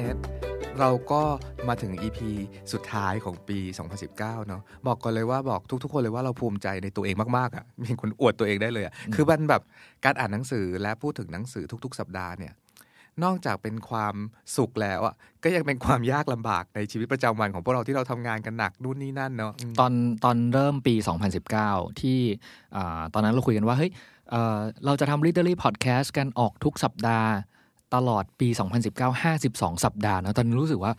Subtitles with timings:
[0.79, 1.21] เราก็
[1.67, 2.19] มาถึง EP
[2.73, 3.59] สุดท้ายของปี
[4.03, 9.61] 2019 เนาะบอกก่อนเลยว่าบอกทุกๆ คนเลยว่าเราภูมิใจในตัวเองมากๆอะ่ะมีคนอวดตัวเองได้เลยอะ่ะคือมันแบบ
[10.05, 12.53] การอ่านหนังสือและพูดถึงหนังสือทุก ๆ สัปดาห์เนี่ย
[13.23, 14.15] นอกจากเป็นความ
[14.57, 19.93] สุขแล้วอะก็ยังเป็นความยากลำบากในชีวิตประจำวันของพวกเราที่เราทำงานกันหนักนู่นนี่นั่นเนาะอืมตอน
[20.23, 20.95] ตอนเริ่มปี
[21.47, 22.19] 2019 ที่
[22.75, 23.91] อ่าตอนนั้นเราคุยกันว่าเฮ้ย
[24.31, 27.31] เอ่อเราจะทำ Readery Podcast กันออกทุกสัปดาห์
[27.95, 28.47] ตลอดปี
[28.91, 30.93] 2019 52 สัปดาห์นะตอนนี้รู้สึกว่า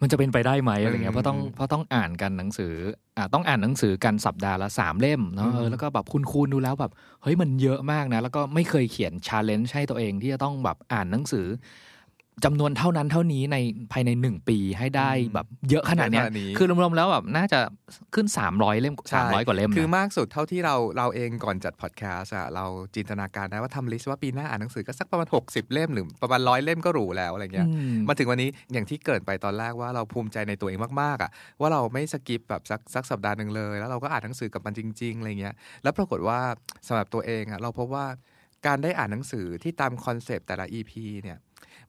[0.00, 2.74] มันจะเป็นไปได้ไหมอะไรเงี้ยเพราะต้องเพราะต้องอ่านกันหนังสือ
[3.16, 11.46] อ่าต้องอ่านหนังสือกันสัปดาห์ละสามเล่มเนาะเออแล้วก็แบบคุณคูณดูแล้วแบบเฮ้ยมันเยอะมากนะ แล้วก็ไม่เคยเขียนชาเลนจ์ให้ตัวเองที่จะต้องแบบอ่านหนังสือ
[12.44, 13.56] จำนวนเท่านั้นเท่านี้ใน
[13.92, 17.60] ภายในหนึ่งปีให้ได้แบบเยอะขนาดเนี้ยขนาดนี้คือรวมๆแล้วแบบน่าจะ
[18.14, 36.38] ขึ้น 300 เล่มใช่300 กว่าเล่มนะคือมากสุดเท่าที่เราเราเองก่อนจัดพอดแคสต์อะเราจินตนาการได้ว่าทำ list ว่าปีหน้าอ่านหนังสือก็สักประมาณ 60 เล่มหรือประมาณร้อยเล่มก็หรูแล้วอะไรเงี้ยอืมมาถึงวันนี้อย่างที่เกริ่นไปตอนแรกว่าเราภูมิใจในตัวเองมากๆอะว่าเราไม่ skip แบบสักสักสัปดาห์หนึ่งเลย แล้วเราก็อ่านหนังสือกับมันจริงๆอะไรเงี้ยแล้วปรากฏว่า
[36.88, 38.06] สำหรับตัวเองอะเราพบว่า
[38.66, 41.38] การได้อ่านหนังสือที่ตามคอนเซปต์แต่ละ EP เนี่ย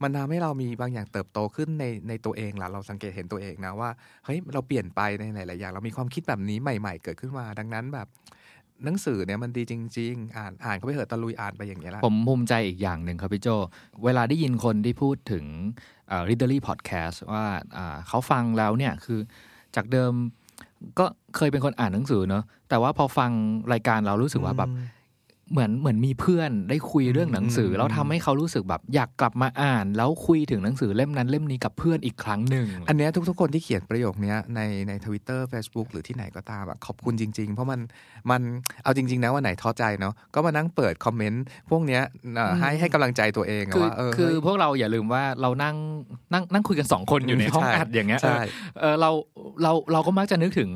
[0.04, 3.90] มันทำให้เรามีบางอย่างเติบโตขึ้นในในตัวเองล่ะเราสังเกตเห็นตัวเองนะว่า
[4.26, 8.08] เฮ้ยเราเปลี่ยนไปในหลายๆอย่าง เรามีความคิดแบบนี้ใหม่ ๆ เกิดขึ้นมา ดังนั้นแบบ
[8.86, 13.48] หนังสือเนี่ยมันดีจริง ๆ อ่านอ่านเขาไปเถอะตะลุยอ่านไปอย่างเงี้ยละผมภูมิใจอีกอย่างหนึ่งครับพี่โจ
[14.06, 15.46] เวลาได้ยินคนที่พูดถึง
[16.08, 17.46] เอ่อ Readery Podcast ว่า
[17.78, 19.20] อ่าเขาฟังแล้วเนี่ยคือ
[19.76, 20.14] จากเดิม
[21.00, 23.32] ก็เคยเป็นคนอ่านหนังสือเนอะแต่ว่าพอฟัง
[23.74, 24.70] รายการเรารู้สึกว่าแบบ
[25.54, 37.80] เหมือนเหมือนมีเพื่อนได้คุยเรื่องหนังสืออืมแล้วทำให้เขารู้สึกแบบอยากกลับมาอ่าน แล้วคุยถึงหนังสือเล่มนั้นเล่มนี้กับเพื่อนอีกครั้งหนึ่งอันเนี้ยทุกๆคนที่เขียนประโยคเนี้ยในในทวิตเตอร์เฟซบุ๊กหรือที่ไหนก็ตามอะขอบคุณจริง ๆ เพราะมัน
[38.32, 38.42] มัน
[38.84, 42.02] เอาจริง ๆ นะวันไหนท้อใจเนาะก็มานั่งเปิดคอมเมนต์พวกเนี้ย
[42.36, 45.76] เอ่อให้ให้กำลังใจตัวเองอะคือว่าเออคือเฮ้ยพวกเราอย่าลืมว่าเรานั่ง
[46.34, 48.40] นั่งนั่งคุยกันสองคนอยู่ในห้องใช่อัดอย่างเงี้ยใช่
[48.80, 49.10] เออเรา
[49.64, 50.70] เราเราก็มักจะนึกถึง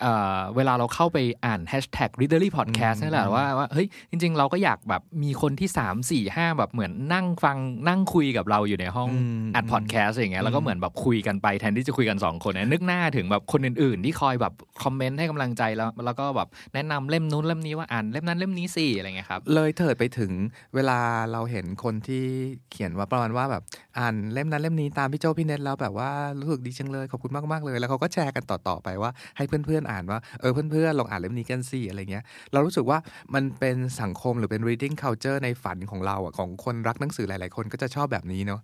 [0.00, 13.98] เอ่อเวลาเราเข้าไปอ่าน hashtag readery podcast อืมนี่แหละว่าว่าเฮ้ยจริง ๆ เราก็อยากแบบมีคนที่ 3 4 5 แบบเหมือนนั่งฟังนั่งคุยกับเราอยู่ในห้องอืมอัด podcast อย่างเงี้ยแล้วก็เหมือนแบบคุยกันไปแทนที่จะคุยกัน 2 คนเนี่ยนึกหน้าถึงแบบคนอื่น
[14.02, 20.32] ๆ ที่คอยแบบคอมเมนต์ให้กำลังใจแล้วแล้วก็แบบแนะนำเล่มนู้นเล่มนี้ว่าอ่านเล่มนั้นเล่มนี้สิอะไรเงี้ยครับเลยเถิดไปถึง
[20.74, 20.98] เวลา
[21.32, 22.24] เราเห็นคนที่
[22.70, 23.62] เขียนว่าประมาณว่าแบบ
[23.98, 32.98] อ่านเล่มนั้นเล่มนี้ตามพี่โจพี่เน็ตแล้วแบบว่ารู้สึกดีจังเลยขอบคุณมากๆเลย แล้วเขาก็แชร์กันต่อๆไปว่าให้เพื่อนๆอ่านว่าเออเพื่อนๆลองอ่านเล่มนี้กันสิอะไรเงี้ยเรารู้สึกว่า
[33.34, 38.60] มันเป็นสังคมหรือเป็น reading culture ในฝันของเราอะของคนรักหนังสือหลายๆ คนก็จะชอบแบบนี้เนาะ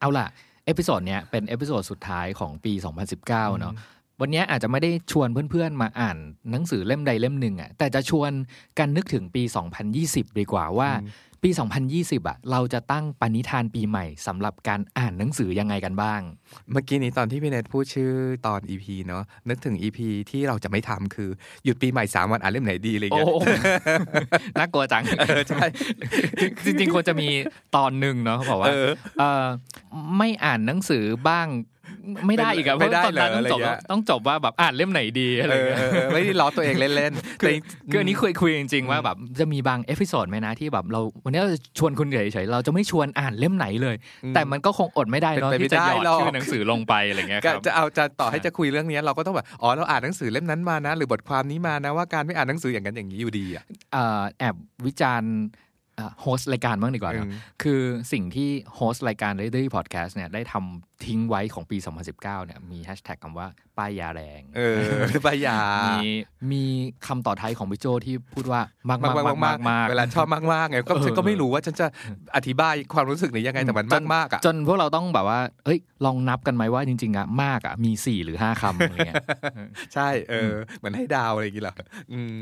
[0.00, 0.26] เอาล่ะ
[0.66, 2.72] เอพิโซดเนี้ยเป็น episode สุดท้ายของปี
[3.16, 3.74] 2019 เนาะ
[4.20, 6.16] วันเนี้ยอาจจะไม่ได้ชวนเพื่อนๆ มาอ่าน
[6.52, 8.32] หนังสือเล่มใดเล่มหนึ่งอะแต่จะชวน
[8.78, 9.42] กันนึกถึงปี
[9.90, 11.08] 2020 ดีกว่าว่าอืม
[11.42, 11.50] ปี
[11.90, 16.20] 2020อะเราจะตั้งปณิธานปีใหม่สำหรับการอ่านหนังสือยังไงกันบ้าง
[16.72, 18.12] เมื่อกี้นี้ตอนที่พี่เน็ตพูดชื่อ
[18.46, 19.98] ตอน EP เนาะนึกถึง EP
[20.30, 21.30] ที่เราจะไม่ทำคือ
[21.64, 23.32] หยุดปีใหม่สามวันอ่านเล่มไหนดีอะไรโอ้เงี้ยโห
[24.58, 25.02] น่ากลัวจัง
[25.48, 25.64] ใช่
[26.64, 27.28] จริงๆควรจะมี
[27.76, 28.88] ตอนหนึ่งเนาะเขาบอกว่าเออ
[29.20, 29.44] เออ
[30.18, 31.46] ไม่อ่านหนังสือบ้าง
[32.26, 37.52] ไม่ได้อีกอะไม่ได้เพราะตอนนั้นต้องจบเหรออะไรเงี้ยต้องจบว่าแบบอ่านเล่มไหนดีอะไรเออเงี้ยเออเออไม่ได้ล้อตัวเองเล่นๆคือแต่
[37.90, 43.96] คืออันนี้คุยคุยจริง ๆ ว่าแบบจะมีบาง episode ไหมนะที่แบบเราวันนี้เราจะชวนคุณเฉยๆเราจะไม่ชวนอ่านเล่มไหนเลย
[44.34, 54.54] แต่มันก็คงอดไม่ได้เนาะเป็นไปที่จะหยอดไม่ได้หรอกชื่อหนังสือลงไปอะไรเงี้ยคก็รับจะเอาจะต่อให้จะคุยเรื่องนี้เราก็ต้องแบบอ๋อเราอ่านหนังสือเล่มนั้นมานะ หรือบทความนี้มานะว่าการไม่อ่านหนังสืออย่างนั้นอย่างนี้อยู่ดีอะเอ่อแอบ
[54.86, 55.34] วิจารณ์
[56.22, 57.80] host รายการบ้างดีกว่าเนอะอืมคือ
[58.12, 63.46] สิ่งที่ host รายการ Readery Podcast เนี่ยได้ทำทิ้งไว้ของปี 2019เนี่ยมีแฮชแท็กคำว่า
[63.78, 64.80] ป้ายยาแรง เออ
[65.26, 66.08] ป้ายยา มี
[66.52, 66.64] มี
[67.06, 71.86] คำต่อท้ายของพี่โจที่พูดว่ามากมากมากมากมากมากเวลาชอบมากมากไงก็เออฉันก็ไม่รู้ว่าฉันจะ
[72.36, 79.24] อธิบายความรู้สึกนี้ยังไงแต่มันมากมากอะจนพวกเราต้องแบบว่า เอ้ยลองนับกันไหมว่าจริงๆอะมากอะมีสี่หรือห้าคำอะไรเงี้ย
[79.94, 81.74] ใช่เออเหมือนให้ดาวอะไรอย่างงี้เหรอ
[82.12, 82.36] อืม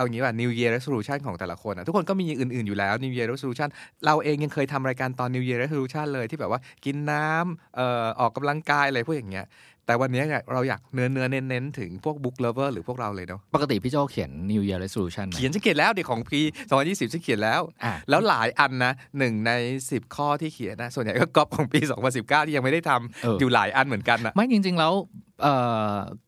[0.00, 3.68] เอาอย่างนี้ว่า New Year Resolution ของแต่ละคนอะทุกคนก็มีอย่างอื่น ๆ อยู่แล้ว New Year Resolution
[4.06, 9.46] เราเองยังเคยทำรายการตอน New Year Resolution เลยที่แบบว่ากินน้ำเอ่อออกกำลังกายอะไรพวกอย่างเงี้ย
[9.86, 16.40] แต่วันนี้เนี่ยเราอยากเนื้อเนื้อเน้นเน้นๆถึงพวกบุ๊กเลเวอร์หรือพวกเราเลยเนาะปกติพี่โจเขียน New Year Resolution ไหมเขียนจะเขียนแล้วเดี๋ยวของปี
[16.76, 19.52] 2020จะเขียนแล้วอะแล้วหลายอันนะหนึ่งใน
[19.84, 21.80] 10 ข้อที่เขียนนะส่วนใหญ่ก็ก๊อปของปี
[22.12, 25.29] 2019 ที่ยังไม่ได้ทำเออออยู่หลายอันเหมือนกันนะไม่จริง ๆ แล้วเอ่อ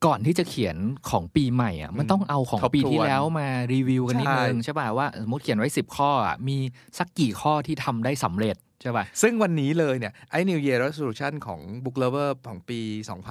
[0.05, 0.77] ก่อนที่จะเขียน
[1.09, 6.57] ของปีใหม่อะมันต้องเอาของทบปีทวนที่แล้วมารีวิวกันนิดนึงใช่ใช่ป่ะว่าสมมติเขียนไว้ 10 ข้ออะมี
[6.97, 12.79] สักกี่ข้อที่ทำได้สำเร็จใช่ป่ะซึ่งวันนี้เลยเนี่ยไอ้ New Year Resolution ของ Book Lover ของปี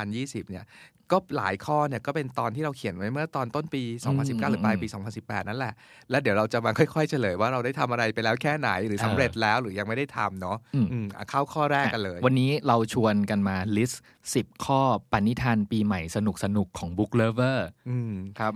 [0.01, 0.67] 2020 เนี่ย
[1.13, 3.83] ก็หลายข้อเนี่ยก็เป็นตอนที่เราเขียนไว้เมื่อตอนต้นปี
[4.17, 4.87] 2019 หรือปลายปี
[5.19, 5.75] 2018 นั่นแหละ
[6.11, 14.03] แล้วเดี๋ยวเราจะมาค่อยๆ เฉลยว่าเราได้ทำอะไรไปแล้วแค่ไหนหรือสำเร็จแล้วหรือยังไม่ได้ทำเนาะอืมอืมอะเข้าข้อแรกกันเลย วันนี้เราชวนกันมาลิสต์
[14.33, 14.81] 10 ข้อ
[15.13, 17.59] ปณิธานปีใหม่สนุกสนุกๆของ Book Lover
[17.89, 18.53] อืมครับ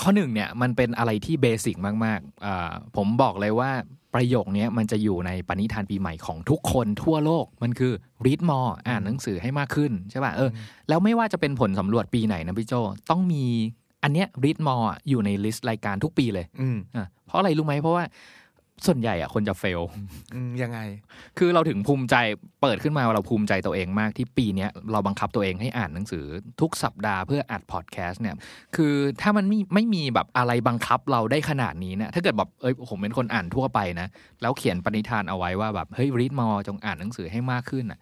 [0.00, 3.70] ข้อหนึ่งเนี่ยมันเป็นอะไรที่เบสิกมากๆอ่าผมบอกเลยว่า
[4.14, 7.92] ประโยคเนี้ยมันจะอยู่ในปณิธานปีใหม่ของทุกคนทั่วโลกมันคือ
[8.24, 10.50] read more อ่านหนังสือให้มากขึ้นใช่ป่ะเออ
[10.88, 12.74] แล้วไม่ว่าจะเป็นผลสำรวจปีไหนนะพี่โจ
[13.10, 13.44] ต้องมี
[14.02, 18.04] อันเนี้ย read more อะอยู่ใน list รายการทุกปีเลยอืมอะเพราะอะไรรู้ไหมเพราะว่า
[18.86, 19.82] ส่วนใหญ่อะคนจะ fail
[20.34, 20.78] อืมยังไง
[21.38, 22.16] คือเราถึงภูมิใจ
[22.62, 26.24] เปิดขึ้นมาเราภูมิใจตัวเองมากที่ปีเนี้ยเราบังคับตัวเองให้อ่านหนังสือ
[26.60, 28.36] ทุกสัปดาห์เพื่ออัดพอดแคสต์เนี่ย
[28.76, 34.08] คือถ้ามันไม่ไม่มีแบบอะไรบังคับเราได้ขนาดนี้เนี่ยถ้าเกิดแบบเอ้ยผมเป็นคนอ่านทั่วไปนะ
[34.42, 38.00] แล้วเขียนปณิธานเอาไว้ว่าแบบเฮ้ย read more จงอ่านหนังสือให้มากขึ้นอะ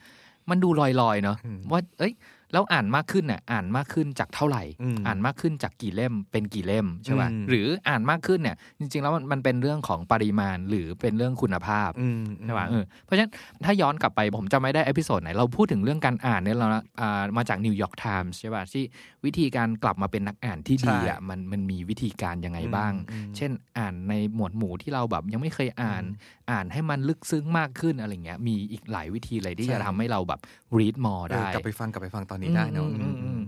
[0.51, 2.13] มันดูลอยๆเนาะอืมว่า เอ้ย
[2.53, 13.33] แล้วอ่านมากขึ้นน่ะอ่านมากขึ้นจากเท่าไหร่อืมอ่านมากขึ้นจากกี่เล่มเป็นกี่เล่มใช่ป่ะอืมหรืออ่านมากขึ้นเนี่ยจริง ๆ แล้วมันมันเป็นเรื่องของปริมาณหรือเป็นเรื่องคุณภาพอืมใช่ป่ะเออเพราะฉะนั้น
[13.65, 16.67] ถ้าย้อนกลับไปผมจำไม่ได้ episode ไหนเราพูดถึงเรื่องการอ่านเนี่ยเรา
[17.01, 18.85] อ่านมาจากนิวยอร์กไทมส์ใช่ป่ะที่
[19.25, 26.05] วิธีการกลับมาเป็นนักอ่านที่ดีอะมันมันมีวิธีการยังไงบ้างอืมเช่นอ่านในหมวดหมู่ที่เราแบบยังไม่เคยอ่าน
[26.51, 30.41] อ่านให้มันลึกซึ้งมากขึ้นอะไรเงี้ยมีอีกหลายวิธีเลยที่ใช่จะทำให้เราแบบ
[30.79, 33.43] read more เออได้กลับไปฟังกลับไปฟังตอนนี้ได้เนอะอืมอืมอืมอืม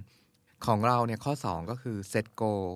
[0.66, 2.68] ของเราเนี่ยข้อ 2 ก็คือ set goal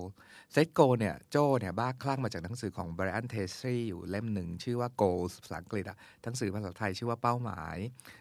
[0.55, 7.77] set goal เนี่ยโจเนี่ยบ้าคลั่งมาจากหนังสือของ Brian Tracy อยู่เล่มหนึ่ง ชื่อว่า goals ภาษาอังกฤษอะหนังสือภาษาไทยชื่อว่าเป้าหมาย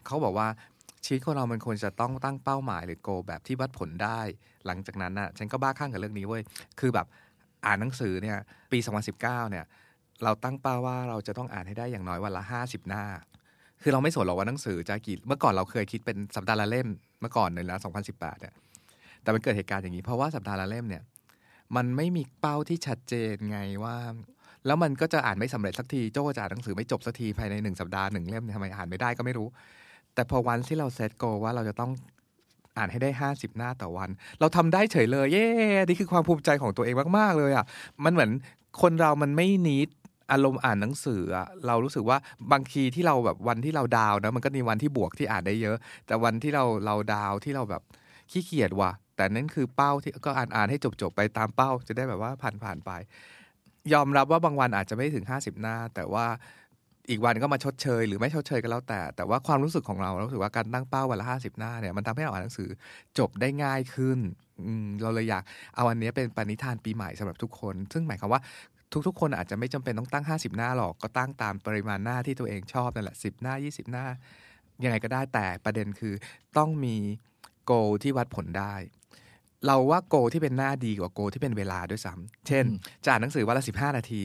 [0.07, 0.49] เขาบอกว่า
[1.05, 4.21] ชีวิตของเรามันควรจะต้องตั้งเป้าหมายหรือ goal แบบที่วัดผลได้
[4.67, 6.43] หลังจากนั้นน่ะฉันก็บ้าคลั่งกับเรื่องนี้เว้ย
[6.81, 7.07] คือแบบ
[7.67, 8.39] อ่านหนังสือเนี่ย
[8.73, 8.79] ปี
[9.11, 9.65] 2019เนี่ย
[10.25, 13.05] เราตั้งเป้าว่าเราจะต้องอ่านให้ได้อย่างน้อยวันละ 50 หน้า
[13.83, 16.89] คือเราไม่สนหรอกว่าหนังสือจะกี่เมื่อก่อนเราเคยคิดเป็นสัปดาห์ละเล่ม
[17.21, 17.77] เมื่อก่อนในละ
[18.09, 18.55] 2018เนี่ย
[19.23, 21.03] แต่มันเกิดเหตุการณ์อย่างนี้ เพราะว่าสัปดาห์ละเล่มเนี่ย
[21.77, 23.97] มันไม่มีเป้าที่ชัดเจนไงว่า
[24.67, 29.49] แล้วมันก็จะอ่านไม่สำเร็จสักทีโจ้จะอ่านหนังสือไม่จบสักทีภายในหนึ่งสัปดาห์หนึ่งเล่มทำไมอ่านไม่ได้ก็ไม่รู้
[30.15, 31.91] แต่พอวันที่เราเซตโกว่าเราจะต้อง
[32.79, 35.47] อ่านให้ได้ห้าสิบหน้าต่อวัน เราทำได้เฉยเลย เย้
[35.89, 37.65] นี่คือความภูมิใจของตัวเองมาก ๆ เลยอะ
[38.05, 38.31] มันเหมือน
[38.83, 39.89] คนเรามันไม่นิด
[40.31, 41.23] อารมณ์อ่านหนังสือ
[41.67, 42.19] เรารู้สึกว่า
[42.53, 45.77] บางทีที่เราแบบวันที่เราดาวนะมันก็มีวันที่บวกที่อ่านได้เยอะ
[46.07, 47.83] แต่วันที่เราเราดาวที่เราแบบ
[48.31, 52.91] ขี้เกียจว่ะ แต่นั่นคือเป้าที่ก็อ่านอ่านให้จบจบๆไปตามเป้า จะได้แบบว่าผ่านผ่านไป
[53.93, 56.27] ยอมรับว่าบางวันอาจจะไม่ถึง 50 หน้า แต่ว่า
[57.11, 62.69] อีกวันก็มาชดเชย หรือไม่ชดเชยก็แล้วแต่ แต่ว่าความรู้สึกของเราเรารู้สึกว่าการตั้งเป้าวันละ50หน้าเนี่ยมันทำให้เราอ่านหนังสือ
[63.19, 64.19] จบได้ง่ายขึ้น
[65.03, 65.43] เราเลยอยาก
[65.77, 68.41] เอาอันนี้เป็นปณิธานปีใหม่สำหรับทุกคน ซึ่งหมายความว่า
[69.07, 74.07] ทุกๆ คนอาจจะไม่จำเป็นต้องตั้ง 50 หน้าหรอกก็ตั้งตามปริมาณหน้าที่ตัวเองชอบนั่นแหละ10 หน้า 20 หน้า
[74.85, 76.15] ยังไงก็ได้แต่ประเด็นคือ
[76.57, 76.97] ต้องมี
[77.65, 77.73] โก
[78.03, 78.75] ที่วัดผลได้
[79.67, 84.23] เราว่าโกที่เป็นหน้าดีกว่าโกที่เป็นเวลาด้วยซ้ำเช่นอืมจะอ่านหนังสือวันละสิบห้านาที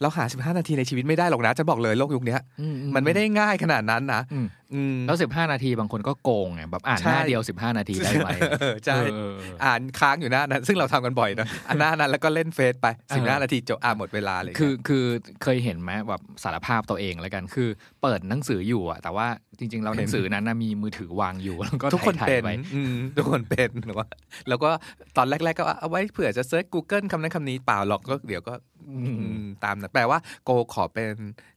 [0.00, 4.67] เราหาสิบห้านาทีในชีวิตไม่ได้หรอกนะจะบอกเลยโลกยุคเนี้ยอืมันไม่ได้ง่ายขนาดนั้นนะอืมอืม
[5.06, 8.28] แล้วสิบห้านาทีบางคนก็โกงไงแบบอ่านใช่หน้าเดียวสิบห้านาทีได้ไหม
[8.60, 15.04] เออใช่เออเออเอออ่านค้างอยู่หน้านั้นซึ่งเราทำกันบ่อยนะอ่านหน้านั้นแล้วก็เล่นเฟซไปสิบห้าเออนาทีจบอ่านหมดเวลาเลยคือคือ
[15.42, 17.68] เคยเห็นไหมแบบสารภาพตัวเองแล้วกันคือ
[18.02, 19.26] เปิดหนังสืออยู่อะแต่ว่า
[19.58, 24.06] จริง ๆ เราหนังสือนั้นน่ะมีมือถือวางอยู่แล้วก็ทุกคนถ่ายเป็นๆไปอืมทุกคนเป็นหรือว่า
[24.48, 24.70] แล้วก็
[25.16, 28.54] ตอนแรก ๆ ก็เอาไว้เผื่อจะเซิร์ช Google คำนั้นคำนี้เปล่าหรอกก็เดี๋ยวก็
[28.88, 31.14] อืมอืมตามนะแปลว่าโกขอเป็น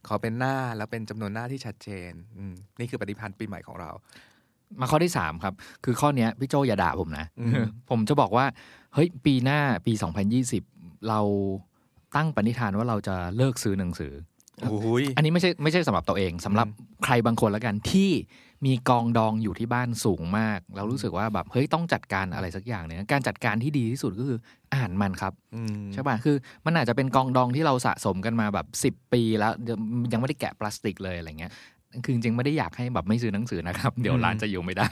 [0.08, 3.90] ขอเป็นหน้าแล้วเป็นจำนวนหน้าที่ชัดเจนอืมนี่คือปฏิพันธ์ปีใหม่ของเรา
[4.80, 5.54] มาข้อที่สามครับ
[5.84, 8.46] คือข้อเนี้ยพี่โจอย่าด่าผมนะอืมผมจะบอกว่า
[8.94, 9.92] เฮ้ยปีหน้าปี
[10.50, 11.20] 2020เรา
[12.16, 14.12] ตั้งปณิธานว่าเราจะเลิกซื้อหนังสือ
[14.60, 16.68] โอ้ยอันนี้ไม่ใช่ไม่ใช่สำหรับตัวเองสำหรับ
[17.04, 18.10] ใครบางคนแล้วกันที่
[18.66, 24.38] มีกองดองอยู่ที่บ้านสูงมากแล้วรู้สึกว่าแบบเฮ้ยต้องจัดการอะไรสักอย่างเนี่ยการจัดการที่ดีที่สุดก็คือ
[24.74, 29.78] อ่านมันครับอืมใช่ป่ะคือมันอาจจะเป็นกองดองที่เราสะสมกันมาแบบ 10 ปีแล้วเดี๋ยว
[30.12, 31.52] ยังไม่ได้แกะพลาสติกเลยอะไรเงี้ย
[32.04, 34.90] คือจริงๆไม่ได้อยากให้แบบไม่ซื้อหนังสือนะครับ เดี๋ยวอืมร้านจะอยู่ไม่ได้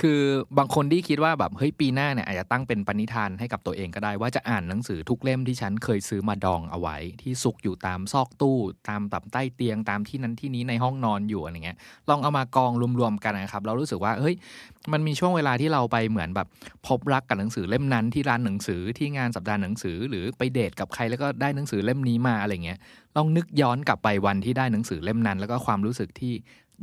[0.00, 0.20] คือ
[0.58, 11.78] บางคนที่คิดว่าแบบเฮ้ยปีหน้าเนี่ยอาจจะตั้งเป็นปณิธานให้กับตัวเองก็ได้ ว่าจะอ่านหนังสือทุกเล่มที่ฉันเคยซื้อมาดองเอาไว้ ที่ซุกอยู่ตามซอกตู้ ตามแบบใต้เตียงตามที่นั้นที่นี้ในห้องนอนอยู่อะไรเงี้ย
[12.08, 14.34] ลองเอามากองรวมๆกันนะครับ เรารู้สึกว่าเฮ้ย
[14.92, 16.48] มันมีช่วงเวลาที่เราไปเหมือนแบบ
[16.86, 22.78] พบรักกับหนังสือเล่มนั้นที่ร้านหนังสือที่งานสัปดาห์หนังสือ หรือไปเดทกับใครแล้วก็ได้หนังสือเล่มนี้มาอะไรเงี้ย
[23.16, 26.34] ลองนึกย้อนกลับไปวันที่ได้หนังสือเล่มนั้น แล้วก็ความรู้สึกที่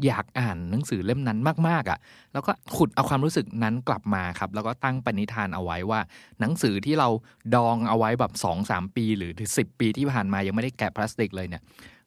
[0.06, 2.00] อยากอ่านหนังสือเล่มนั้นมากๆอะ่ะ
[2.34, 6.00] แล้วก็ขุดเอาความรู้สึกนั้นกลับมาครับ แล้วก็ตั้งปณิธานเอาไว้ว่า
[6.40, 7.10] หนังสือที่เรา
[7.56, 11.62] ดองเอาไว้แบบ2อสปี หรือสิบปีที่ผ่านมายังไม่ได้แกะพลาสติกเลยเนี่ย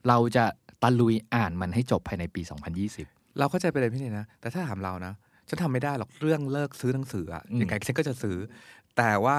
[0.09, 0.45] เราจะ
[0.83, 2.43] ตะลุยอ่านมันให้จบภายในปี
[2.89, 5.12] 2020 เราเข้าใจประเด็นพี่เนี่ยนะ แต่ถ้าถามเรานะ
[5.49, 8.37] ฉันทำไม่ได้หรอกเรื่องเลิกซื้อหนังสืออะอืมยังไงฉันก็จะซื้อ
[8.97, 9.39] แต่ว่า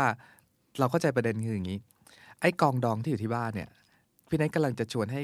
[0.79, 1.79] เราเข้าใจประเด็นคืออย่างนี้
[2.41, 3.69] ไอ้กองดองที่อยู่ที่บ้านเนี่ย
[4.31, 5.21] พี่นัทกำลังจะชวนให้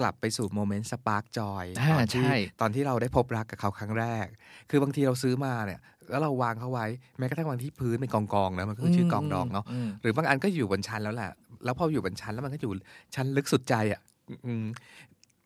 [0.00, 4.26] กลับไปสู่ moment spark joy อ่าตอนที่ใช่ตอนที่เราได้พบรักกับเขาครั้งแรก
[4.70, 6.86] คือบางทีเราซื้อมาเนี่ยแล้วเราวางเขาไว้
[7.18, 11.30] แม้กระทั่งวางที่พื้นเป็นกองกองๆนะมันก็คือชื่อกองดองเนาะมหรือบางอันก็อยู่บนชั้นแล้วแหละ
[11.64, 12.72] แล้วพออยู่บนชั้นแล้วมันก็อยู่
[13.14, 14.00] ชั้นลึกสุดใจอะ
[14.46, 14.64] อืม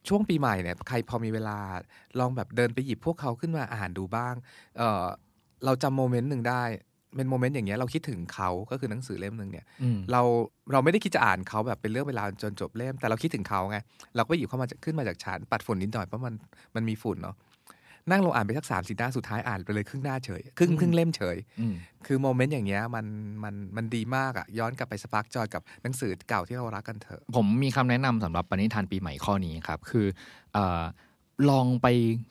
[0.08, 1.58] ช่วงปีใหม่เนี่ยใครพอมีเวลา
[2.18, 4.34] ลองแบบเดินไปหยิบพวกเขาขึ้นมาอ่านดูบ้าง
[4.78, 5.04] เออ
[5.64, 6.62] เราจำ moment หนึ่งได้
[7.16, 10.22] เป็น moment อย่างเงี้ยเราคิดถึงเขาก็คือหนังสือเล่มหนึ่งเนี่ยอืมเรา
[10.72, 13.78] เราไม่ได้คิดจะอ่านเขาแบบเป็นเรื่องเป็นราวจนจบเล่ม แต่เราคิดถึงเขาไง
[14.16, 16.34] เราก็ไปหยิบเขามาจากขึ้นมาจากชั้นปัดฝุ่นนิดหน่อยเพราะมัน
[16.74, 17.36] มันมีฝุ่นเนาะ
[18.10, 21.74] นั่งลงอ่านไปสักสามสี่หน้าสุดท้ายอ่านไปเลยครึ่งหน้าเฉย ครึ่งอืมครึ่งเล่มเฉยอืม
[22.06, 23.06] คือ moment อย่างเงี้ยมัน
[23.44, 30.06] มันมันดีมากอะย้อนกลับไปสปาร์กจอยกับหนังสือเก่าที่เรารักกันเถอะ ผมมีคำแนะนำสำหรับปณิธานปีใหม่ข้อนี้ครับ คือ
[30.54, 30.82] เออ
[31.50, 31.86] ลองไป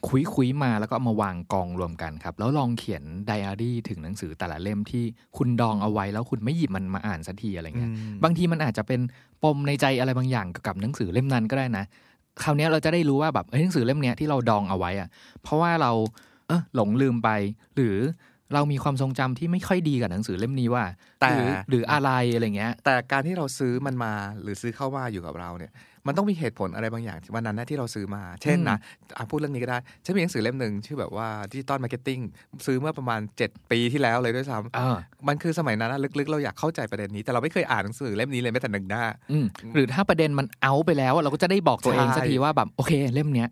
[0.07, 5.03] คุยคุยๆมาแล้วก็เอามาวางกองรวมกันครับ แล้วลองเขียนไดอารี่ถึงหนังสือแต่ละเล่มที่
[5.37, 9.01] คุณดองเอาไว้แล้วคุณไม่หยิบมันมาอ่านสักทีอะไรเงี้ยอืมบางทีมันอาจจะเป็น
[9.43, 11.85] ปมในใจอะไรบางอย่างเกี่ยวกับหนังสือเล่มนั้นก็ได้นะ
[12.43, 15.09] คราวเนี้ยเราจะได้รู้ว่าแบบเอ้ยหนังสือเล่มเนี้ยที่เราดองเอาไว้อะ
[15.43, 15.91] เพราะว่าเรา
[16.47, 17.29] เออหลงลืมไป
[17.75, 17.95] หรือ
[18.53, 20.83] เรามีความทรงจำที่ไม่ค่อยดีกับหนังสือเล่มนี้ว่า
[21.21, 25.73] แต่หรือหรืออะไรอะไรเงี้ย แต่การที่เราซื้อมันมาหรือซื้อเขามาอยู่กับเราเนี่ย
[26.07, 28.77] มันต้องมีเหตุผลอะไรบางอย่างที่วันนั้นนะที่เราซื้อมา เช่นนะ
[29.17, 32.19] อะพูดเรื่องนี้ก็ได้ฉันมีหนังสือเล่มหนึ่งชื่อแบบว่า digital marketing
[32.65, 43.49] ซื้อเมื่อประมาณ 7 ปีที่แล้วเลยด้วยซ้ำเออมันคือสมัยนั้นนะลึกๆ เราอยากเข้าใจประเด็นนี้ แต่เราไม่เคยอ่านหนังสือเล่มนี้เลยแม้แต่หนึ่งหน้าอืมหรือถ้าประเด็นมันเอาไปแล้วอะเราก็จะได้บอกตัวเองใช่สักทีว่าแบบโอเคเล่มเนี้ย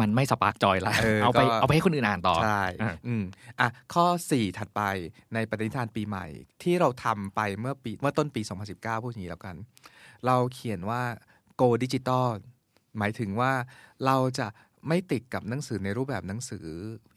[0.00, 3.22] มันไม่ spark joy ละเออเอาไปก็เอาไปให้คนอื่นอ่านต่อใช่อะอืม
[3.60, 4.82] อะข้อ 4 ถัดไป
[5.34, 6.26] ในปณิธานปีใหม่
[6.62, 8.40] ที่เราทำไปเมื่อปีเมื่อต้นปี
[8.72, 9.56] 2019 พูดอย่างนี้แล้วกัน
[10.26, 11.02] เราเขียนว่า
[11.60, 12.26] go digital
[12.98, 13.52] หมายถึงว่า
[14.06, 14.46] เราจะ
[14.88, 16.66] ไม่ติดกับหนังสือในรูปแบบหนังสือ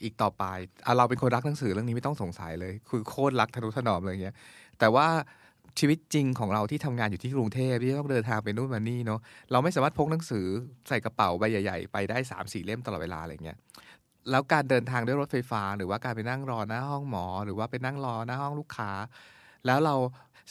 [0.04, 0.44] อีกต่อไป
[0.86, 4.36] อะเราเป็นคนรักหนังสือเรื่องนี้ไม่ต้องสงสัยเลย คือโคตรรักทะนุถนอมเลยอย่างเงี้ย
[4.80, 5.08] แต่ว่า
[5.80, 9.20] ชีวิตจริงของเราที่ทำงานอยู่ที่กรุงเทพที่ต้องเดินทางไปนู่นมานี่เนาะ
[9.52, 10.46] เราไม่สามารถพกหนังสือ
[10.88, 13.58] ใส่กระเป๋าใบใหญ่ ๆ ไปได้สามสี่เล่มตลอดเวลาอะไรเงี้ย
[14.32, 18.92] แล้วการเดินทางด้วยรถไฟฟ้า หรือว่าการไปนั่งรอหน้าห้องหมอ หรือว่าไปนั่งรอหน้าห้องลูกค้า
[19.68, 19.96] แล้วเรา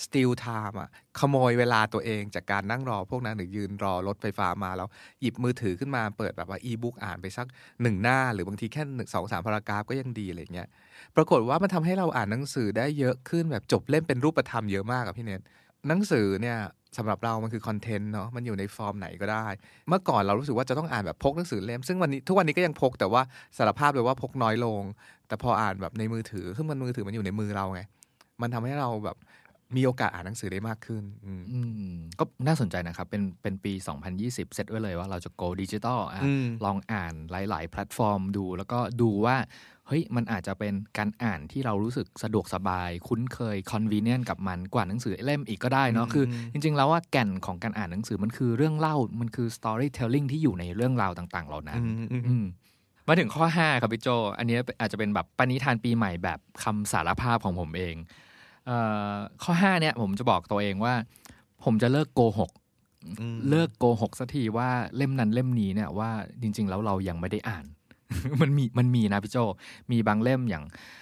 [0.05, 0.89] steal time อะ
[1.19, 4.89] ขโมยเวลาตัวเองจากการนั่งรอพวกนั้นหรือยืนรอรถไฟฟ้ามาแล้ว
[5.21, 7.47] หยิบมือถือขึ้นมาเปิดแบบว่าอีบุ๊กอ่านไปสัก
[7.83, 10.69] หนึ่งหน้า หรือบางทีแค่หนึ่งสองสามพารากราฟก็ยังดีอะไรเงี้ย
[11.17, 15.41] ปรากฏว่ามันทำให้เราอ่านหนังสือได้เยอะขึ้นแบบจบเล่มเป็นรูปธรรมเยอะมากอะพี่เนท
[15.89, 16.57] หนังสือเนี่ย
[16.97, 19.47] สำหรับเรามันคือคอนเทนต์เนาะมันอยู่ในฟอร์มไหนก็ได้
[19.89, 23.23] เมื่อก่อนเรารู้สึกว่าจะต้องอ่านแบบพกหนังสือเล่มซึ่งวันนี้ทุกวันนี้ก็ยังพกแต่ว่า
[23.59, 24.83] สารภาพเลยว่าพกน้อยลง
[25.29, 27.83] แต่พออ่านแบบในมือถือซึ่งมันมือถือมันอยู่ในมือเราไง
[28.41, 29.17] มันทำให้เราแบบ
[29.77, 31.61] มีโอกาสอ่านหนังสือได้มากขึ้นอืมอื
[31.97, 33.73] มก็น่าสนใจนะครับ เป็นเป็นปี
[34.17, 39.37] 2020เสร็จไว้เลยว่าเราจะ go digital อะอืมลองอ่านหลาย ๆ แพลตฟอร์มดู แล้วก็ดูว่า
[39.89, 51.83] เฮ้ย มันอาจจะเป็นการอ่านที่เรารู้สึกสะดวกสบาย คุ้นเคย convenient กับมันกว่าหนังสือเล่มอีกก็ได้เนาะอืมคืออืมจริง ๆ แล้วว่าแก่นของการอ่านหนังสือมันคือเรื่องเล่ามันคือ storytelling ที่อยู่ในเรื่องราวต่าง ๆ เหล่านั้น
[52.29, 52.35] อื
[53.05, 57.95] มอืมอืมมาถึงข้อ 5 ครับพี่โจ อันนี้อาจจะเป็นแบบปณิธานปีใหม่แบบคำสารภาพของผมเอง
[58.67, 58.79] เอ่
[59.11, 59.13] อ
[59.45, 60.95] ข้อ 5 เนี่ยผมจะบอกตัวเองว่า
[61.65, 62.51] ผมจะเลิกโกหก
[63.21, 66.11] อืมเลิกโกหกสักทีว่าเล่มนั้นเล่มนี้เนี่ยว่า
[66.43, 67.65] จริง ๆ แล้วเรายังไม่ได้อ่าน
[68.41, 69.37] มันมีมันมีนะพี่โจ
[69.93, 71.02] มีบางเล่มอย่างเอ่อ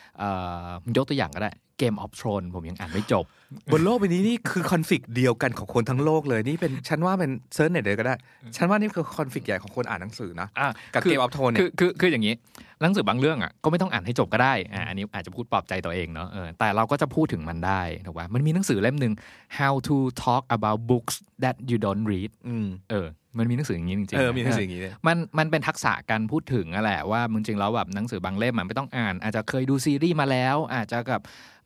[0.96, 3.24] ยกตัวอย่างก็ได้ Game of Thrones ผมยังอ่านไม่จบ
[3.72, 8.14] บนโลกใบนี้นี่คือคอนฟ lict เดียวกันของคนทั้งโลกเลยนี่เป็นฉันว่าเป็นเซิร์ชเน็ตเลยก็ได้
[8.56, 12.34] ฉันว่านี่คือคอนฟ lict ใหญ่ของคนอ่านหนังสือนะอะกับคือเกมออฟโทนเนี่คือยคือคืออย่างนี้
[12.82, 19.12] หนังสือบางเรื่องอะก็ไม่ต้องอ่านให้จบก็ได้อ่าอันนี้อาจจะพูดปลอบใจตัวเองเนาะเออแต่เราก็จะพูดถึงมันได้ถูกป่ะมันมีหนังสือเล่มหนึ่ง
[19.58, 23.06] how to talk about books that you don't read อืมเออ
[23.38, 31.20] มันมีหนังสืออย่างนี้จริงๆเออมีหนังสือเอย่างนี้เลยมันมันเป็นทักษะการพูดถึงอะแหละว่าจริงๆแล้วแบบหนังสือบางเล่มมันไม่ต้องอ่าน อาจจะเคยดูซีรีส์มาแล้ว อาจจะกับ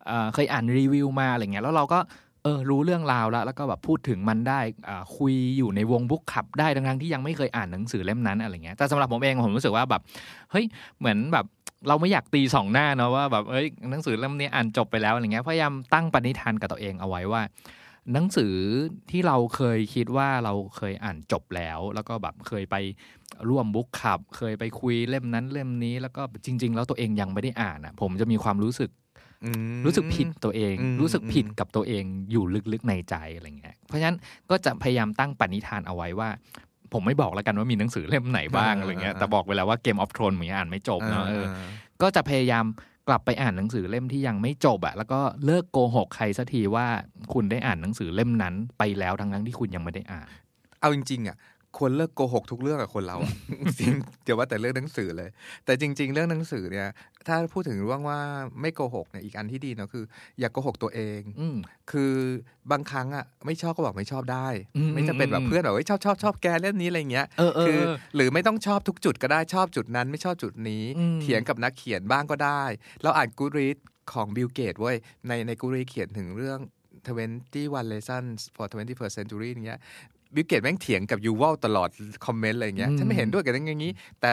[0.07, 1.99] เอ่อเคยอ่านรีวิวมาอะไรเงี้ยแล้วเราก็
[2.43, 10.03] เออรู้เรื่องราวแล้ว แล้วก็แบบพูดถึงมันได้อ่าคุยอยู่ในวงบุ๊กขับได้ทั้งๆที่ยังไม่เคยอ่านหนังสือเล่มนั้นอะไรเงี้ยแต่สำหรับผมเองผมรู้สึกว่าแบบ
[10.51, 10.65] เฮ้ย
[10.99, 11.47] เหมือนแบบ
[11.89, 17.43] เราไม่อยากตีสองหน้าเนาะว่าแบบเอ้ยหนังสือเล่มนี้อ่านจบไปแล้วอะไรเงี้ยพยายามตั้งปณิธานกับตัวเองเอาไว้ว่า
[18.13, 18.55] หนังสือ
[19.11, 22.77] ที่เราเคยคิดว่าเราเคยอ่านจบแล้ว แล้วก็แบบเคยไป
[23.49, 28.91] ร่วมบุ๊กขับ เคยไปคุยเล่มนั้นเล่มนี้ แล้วก็จริง ๆ แล้วตัวเองยังไม่ได้อ่านอะ ผมจะมีความรู้สึก
[29.45, 34.17] อืมรู้สึกผิดตัวเองอืมรู้สึกผิดอืมกับตัวเองอยู่ลึกๆในใจอะไรเงี้ยเพราะฉะนั้น
[34.51, 36.29] ก็จะพยายามตั้งปณิธานเอาไว้ว่า
[36.93, 41.45] ผมไม่บอกแล้วกันว่ามีหนังสือเล่มไหนบ้างอะไรเงี้ยแต่บอกไปแล้วว่าเกมออฟทรอนเหมือนอ่านไม่จบเนาะเออ
[42.03, 42.65] ก็จะพยายาม
[43.09, 46.87] กลับไปอ่านหนังสือเล่มที่ยังไม่จบอะแล้วก็เลิกโกหกใครสักทีว่า
[47.33, 50.29] คุณได้อ่านหนังสือเล่มนั้นไปแล้วทั้งนั้นที่คุณยังไม่ได้อ่าน
[50.81, 51.37] เอาจริงๆอะ
[51.79, 53.33] ควรเลิกโกหกทุกเรื่องกับคนเราอะ
[53.81, 53.93] จริง
[54.25, 55.31] เดี๋ยวว่าแต่เรื่องหนังสือเลย
[55.65, 56.89] แต่จริง ๆ เรื่องหนังสือเนี่ย
[57.29, 58.19] ถ้าพูดถึงเรื่องว่า
[58.61, 60.05] ไม่โกหกเนี่ยอีกอันที่ดีเนาะคือ
[60.41, 61.57] อย่าโกหกตัวเองอืม
[61.91, 62.13] คือ
[62.71, 72.63] บางครั้งอะไม่ชอบก็บอกไม่ชอบได้อืมไม่จำเป็นแบบอืมเพื่อนแบบเฮ้ยชอบชอบชอบแกเล่มนี้อะไรเงี้ยเออเออคือเออหรือไม่ต้องชอบทุกจุดก็ได้ชอบจุดนั้น ไม่ชอบจุดนี้อืมเถียงกับนักเขียนบ้างก็ได้
[73.03, 73.79] เราอ่านกูรีด
[74.13, 74.97] ของบิลเกตเว้ย
[75.29, 76.59] ในในกูรีดเขียนถึงเรื่อง
[77.13, 79.81] 21 lessons for 21st century อย่างเงี้ย
[80.35, 81.91] Bill Gates แม่งเถียงกับยูวอลตลอด
[82.27, 83.93] คอมเมนต์อะไรอย่างเงี้ยอืมฉันไม่เห็นด้วยกับเรื่องอย่างนี้
[84.23, 84.33] แต่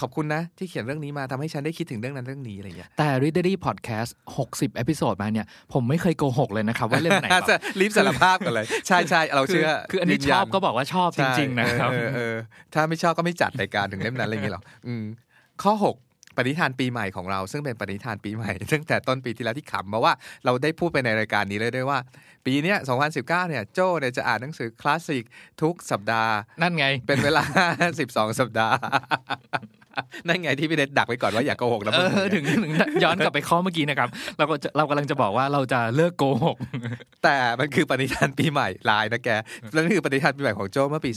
[0.00, 4.10] ขอบคุณนะ ที่เขียนเรื่องนี้มาทำให้ฉันได้คิดถึงเรื่องนั้นเรื่องนี้อะไรอย่างเงี้ยแต่ Readery Podcast
[4.46, 12.34] 60 episode มาเนี่ย ผมไม่เคยโกหกเลยนะครับ ว่าเล่มไหนแบบรีบสารภาพกันเลย ใช่ใช่เราคือเชื่อ คืออันนี้ยืชยัอบก็บอกว่าชอบจริง ๆ นะครับใช่เออเออเออ
[12.74, 15.04] ถ้าไม่ชอบก็ไม่จัดรายการถึงเล่มนั้นอะไรอย่างเงี้ยหรอกอืม
[15.62, 20.12] ข้อ 6 ปณิธานปีใหม่ของเรา ซึ่งเป็นปณิธานปีใหม่ตั้งแต่ต้นปีที่แล้วที่ขำมาว่า
[20.44, 21.98] เราได้พูดไปในรายการนี้เลยด้วยว่า
[22.46, 25.24] ปีเนี้ย2019 เนี่ยโจ้เนี่ยจะอ่านหนังสือคลาสสิก
[25.62, 27.42] ทุกสัปดาห์ นั่นไง เป็นเวลา
[27.90, 28.76] 12 สัปดาห์
[30.28, 32.72] นั่นไงที่พี่เดชดักไว้ก่อนว่าอย่าโกหกนะเอมึงอถึงถึง
[33.04, 34.08] ย้อนกลับไปข้อเมื่อกี้นะครับ
[34.38, 36.56] เราก็จะเรากำลังจะบอกว่าเราจะเลิกโกหก
[37.24, 39.30] แต่มันคือปณิธานปีใหม่ลายนะแก
[39.74, 41.10] นั่นคือปณิธานปีใหม่ของโจ้เมื่อปี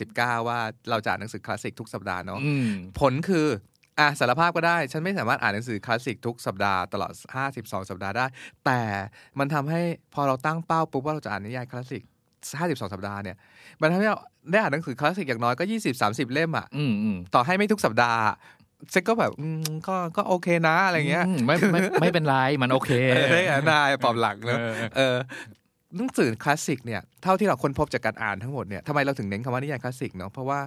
[0.00, 0.58] 2019 ว่า
[0.90, 2.68] เราจะอ่านหนังสือคลาสสิกทุกสัปดาห์เนาะอืม
[3.00, 3.46] ผลคือ
[3.98, 7.12] อะสารภาพก็ได้ ฉันไม่สามารถอ่านหนังสือคลาสสิกทุกสัปดาห์ตลอด
[7.46, 8.26] 52 สัปดาห์ได้
[8.64, 8.80] แต่
[9.38, 9.80] มันทำให้
[10.14, 12.02] พอเราตั้งเป้าปุ๊บว่าเราจะอ่านนิยายคลาสสิก
[12.48, 13.36] 52 สัปดาห์เนี่ย
[13.80, 14.18] มันทำให้เรา
[14.50, 15.64] ได้อ่านหนังสือคลาสสิกอย่างน้อยก็
[15.98, 18.22] 20-30 เล่มอะอืมอืมต่อให้ไม่ทุกสัปดาห์
[18.90, 25.16] เซ็กก็แบบอืมก็ก็โอเคนะอะไรเงี้ยมไม่ไม่ไม่เป็นไรมันโอเคเออได้อ่านนายปลอบหลังเนอะเออเออ
[25.96, 30.60] หนังสือคลาสสิกเนี่ยเท่าที่เราค้นพบจากการอ่านทั้งหมดเนี่ยทำไมเราถึงเน้นคำว่านิยายคลาสสิกเนาะเพราะว่า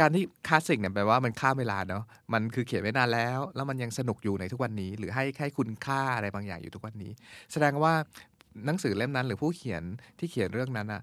[0.00, 7.12] การที่คลาสสิกเนี่ยแปลว่ามันข้ามเวลาเนาะมันคือเขียนไว้นานแล้ว แล้วมันยังสนุกอยู่ในทุกวันนี้ หรือให้ให้คุณค่าอะไรบางอย่างอยู่ทุกวันนี้
[7.52, 7.94] แสดงว่า
[8.66, 9.82] หนังสือเล่มนั้นหรือผู้เขียน
[10.18, 11.02] ที่เขียนเรื่องนั้นอะ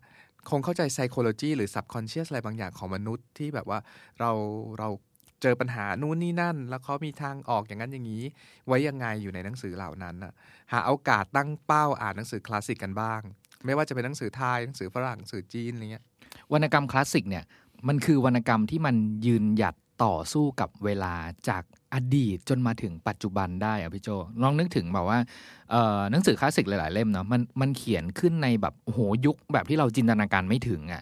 [0.49, 3.79] คงเข้าใจ psychology หรือ subconscious อะไรบางอย่างของมนุษย์ที่แบบว่า
[4.19, 4.31] เรา
[4.79, 4.89] เรา
[5.41, 8.23] เจอปัญหานู่นนี่นั่น แล้วเขามีทางออกอย่างนั้นอย่างนี้
[8.67, 10.33] ไว้ยังไงอยู่ในหนังสือเหล่านั้นน่ะ
[10.73, 13.21] หาโอกาสตั้งเป้าอ่านหนังสือคลาสสิกกันบ้าง
[13.65, 16.05] ไม่ว่าจะเป็นหนังสือไทยหนังสือฝรั่งหนังสือจีนอะไรเงี้ย
[16.53, 17.43] วรรณกรรมคลาสสิกเนี่ย
[17.87, 21.13] มันคือวรรณกรรมที่มันยืนหยัดต่อสู้กับเวลา
[21.49, 21.63] จาก
[21.93, 24.09] อดีตจนมาถึงปัจจุบันได้อะพี่โจ
[24.41, 25.19] ลองนึกถึงแบบว่า
[26.11, 31.01] หนังสือคลาสสิกหลาย ๆ เล่มเนาะมันมันเขียนขึ้นในแบบโอ้โหยุคแบบที่เราจินตนาการไม่ถึงอะ่ะ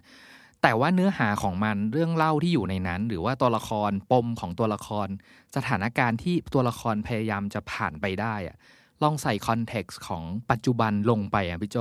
[0.62, 5.08] แต่ว่าเนื้อหาของมันเรื่องเล่าที่อยู่ในนั้น หรือว่าตัวละครปมของตัวละคร
[5.56, 8.58] สถานการณ์ที่ตัวละครพยายามจะผ่านไปได้อะ
[9.04, 11.78] ลองใส่ context ของปัจจุบันลงไปอะพี่โจ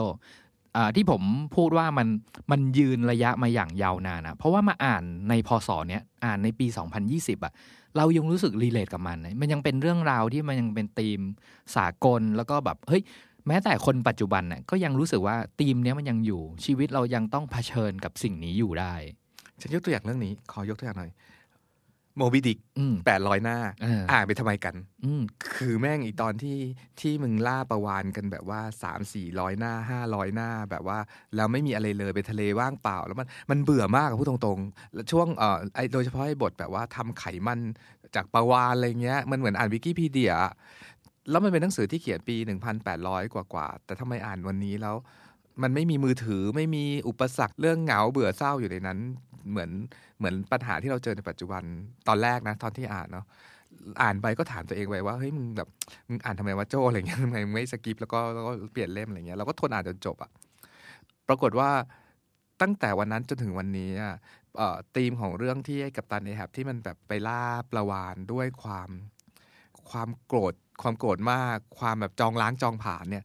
[0.96, 1.22] ที่ผม
[1.56, 2.08] พูดว่ามัน
[2.50, 6.66] มันยืนระยะมาอย่างยาวนานนะเพราะว่ามาอ่านในพศเนี้ยอ่านในปี
[7.06, 7.52] 2020อะ
[7.96, 11.20] เรายังรู้สึกรีเลทกับมันนะมันยังเป็นเรื่องราวที่มันยังเป็นธีม
[11.76, 13.02] สากลแล้วก็แบบเฮ้ย
[13.46, 18.94] แม้แต่คนปัจจุบันน่ะก็ยังรู้สึกว่าธีมเนี้ยมันยังอยู่ชีวิตเรายังต้องเผชิญกับสิ่งนี้อยู่ได้
[19.60, 21.10] ฉันยกตัวอย่างเรื่องนี้ ขอยกตัวอย่างหน่อย
[22.18, 25.22] โมบิดิกอืมแปดร้อยหน้าเอออ่านไปทำไมกันอืม
[25.56, 26.58] คือแม่งอีตอนที่
[27.00, 30.98] ที่มึงล่าประวานกันแบบว่าสามสี่ร้อยหน้าห้าร้อยหน้าแบบว่า
[31.36, 37.60] แล้วไม่มีอะไรเลยไปทะเลว่างเปล่า แล้วมันมันเบื่อมากอะพูดตรงๆแล้วช่วงเอ่อไอโดยเฉพาะไอ้บทแบบว่าทำไขมัน
[38.14, 40.52] จากประวานอะไรเงี้ย มันเหมือนอ่านวิกิพีเดียอะ
[41.30, 42.36] แล้วมันเป็นหนังสือที่เขียนปี
[42.84, 44.96] 1,800 กว่ากว่าๆแต่ทำไมอ่านวันนี้แล้ว
[45.62, 48.98] มันไม่มีมือถือไม่มีอุปสรรคเรื่องเหงาเบื่อเศร้าอยู่ในนั้น
[49.50, 49.70] เหมือน
[50.18, 51.62] เหมือนปัญหาที่เราเจอในปัจจุบัน
[52.08, 53.26] ตอนแรกนะ ตอนที่อ่านเนาะ
[54.02, 55.68] อ่านไปก็ถามตัวเองไปว่าเฮ้ยมึงแบบ
[56.08, 60.30] มึงอ่านทำไมวะโจอะไรเงี้ยทำไมมึงไม่สกิปแล้วก็แล้วก็เปลี่ยนเล่มอะไรเงี้ยเราก็ทนอ่านจนจบอะ
[61.28, 61.70] ปรากฏว่า
[62.62, 64.14] ตั้งแต่วันนั้นจนถึงวันนี้อะ
[64.56, 68.90] เอ่อธีมของเรื่องที่ไอ้กัปตันเอแฮบที่มันแบบไปล่าปลาวานด้วยความ
[69.90, 73.24] ความโกรธความโกรธมาก ความแบบจองล้างจองผ่านเนี่ย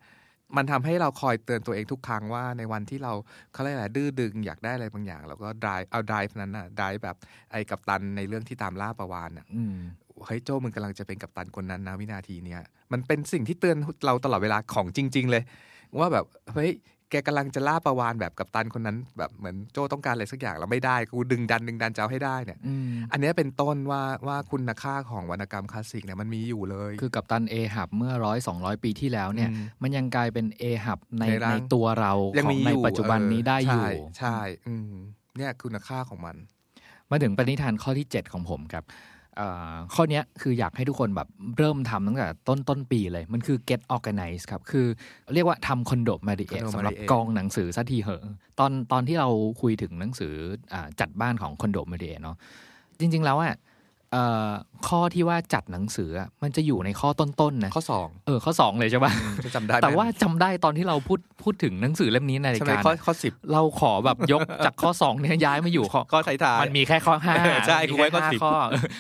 [0.58, 3.14] มันทำให้เราคอยเตือนตัวเองทุกครั้งว่าในวันที่เรา
[3.54, 7.16] เขาเรียกอะไรดื้อดึงอยากได้อะไรบางอย่างเราก็ดライเอาดライนั้นน่ะดライแบบ
[7.52, 9.46] ไอ้กัปตันในเรื่องที่ตามล่าประวานอะ
[10.26, 12.62] เฮ้ยโจ้มึงกำลังจะเป็นกัปตันคนนั้นนะวินาทีเนี้ย
[12.92, 15.44] มันเป็นสิ่งที่เตือนเราตลอดเวลาของจริง ๆ เลย
[16.00, 16.72] ว่าแบบเฮ้ย
[17.14, 34.94] แกกำลังจะล่าประวานแบบกับตันคนนั้น แบบเหมือนโจต้องการอะไรสักอย่างแล้วไม่ได้กูดึงดันดึงดันจะเอาให้ได้เนี่ยอืมอันเนี้ยเป็นต้นว่าว่าคุณค่าของวรรณกรรมคลาสสิกเนี่ยมันมีอยู่เลย คือกับตันเอหับเมื่อร้อยสองร้อยปีที่แล้วเนี่ยอืมมันยังกลายเป็นเอหับในในร่างในตัวเรายังของมีในอยู่ปัจจุบันนี้ได้อยู่ใช่ใช่อืม
[35.38, 36.36] เนี่ยคุณค่าของมัน
[37.10, 39.13] มาถึงปณิธานข้อที่ 7 ของผมครับเอ่อ
[39.94, 44.86] ข้อเนี้ยคืออยากให้ทุกคนแบบเริ่มทำตั้งแต่ต้นต้นปีเลย มันคือ get organized ครับ คือ
[45.34, 48.24] เรียกว่าทำคอนโดมาดิเอ Condo สำหรับ Mariette กองหนังสือสักทีเหอะ
[48.60, 49.30] ตอนตอนที่เรา
[49.62, 50.34] คุยถึงหนังสือ
[50.74, 52.36] อาจัดบ้านของคอนโดมาดิเอเนาะ
[53.00, 53.58] จริง ๆ แล้วอะเอ่อ
[54.88, 59.12] ข้อที่ว่าจัดหนังสืออะมันจะอยู่ในข้อต้นๆนะข้อสองเออข้อ 2 เลยใช่ปะ
[59.46, 68.56] จะจำได้ไหมแต่ว่าจำได้ตอนที่เราพูดพูดถึงหนังสือเล่มนี้ในรายใช่ไหมการข้ออะข้อสิบเราขอแบบยกจากข้อ2เนี่ยย้ายมาอยู่ข้อข้อท้ายๆมันมีแค่ข้อห้าเออใช่มีกูไว้แค่ข้อห้าสิบข้อ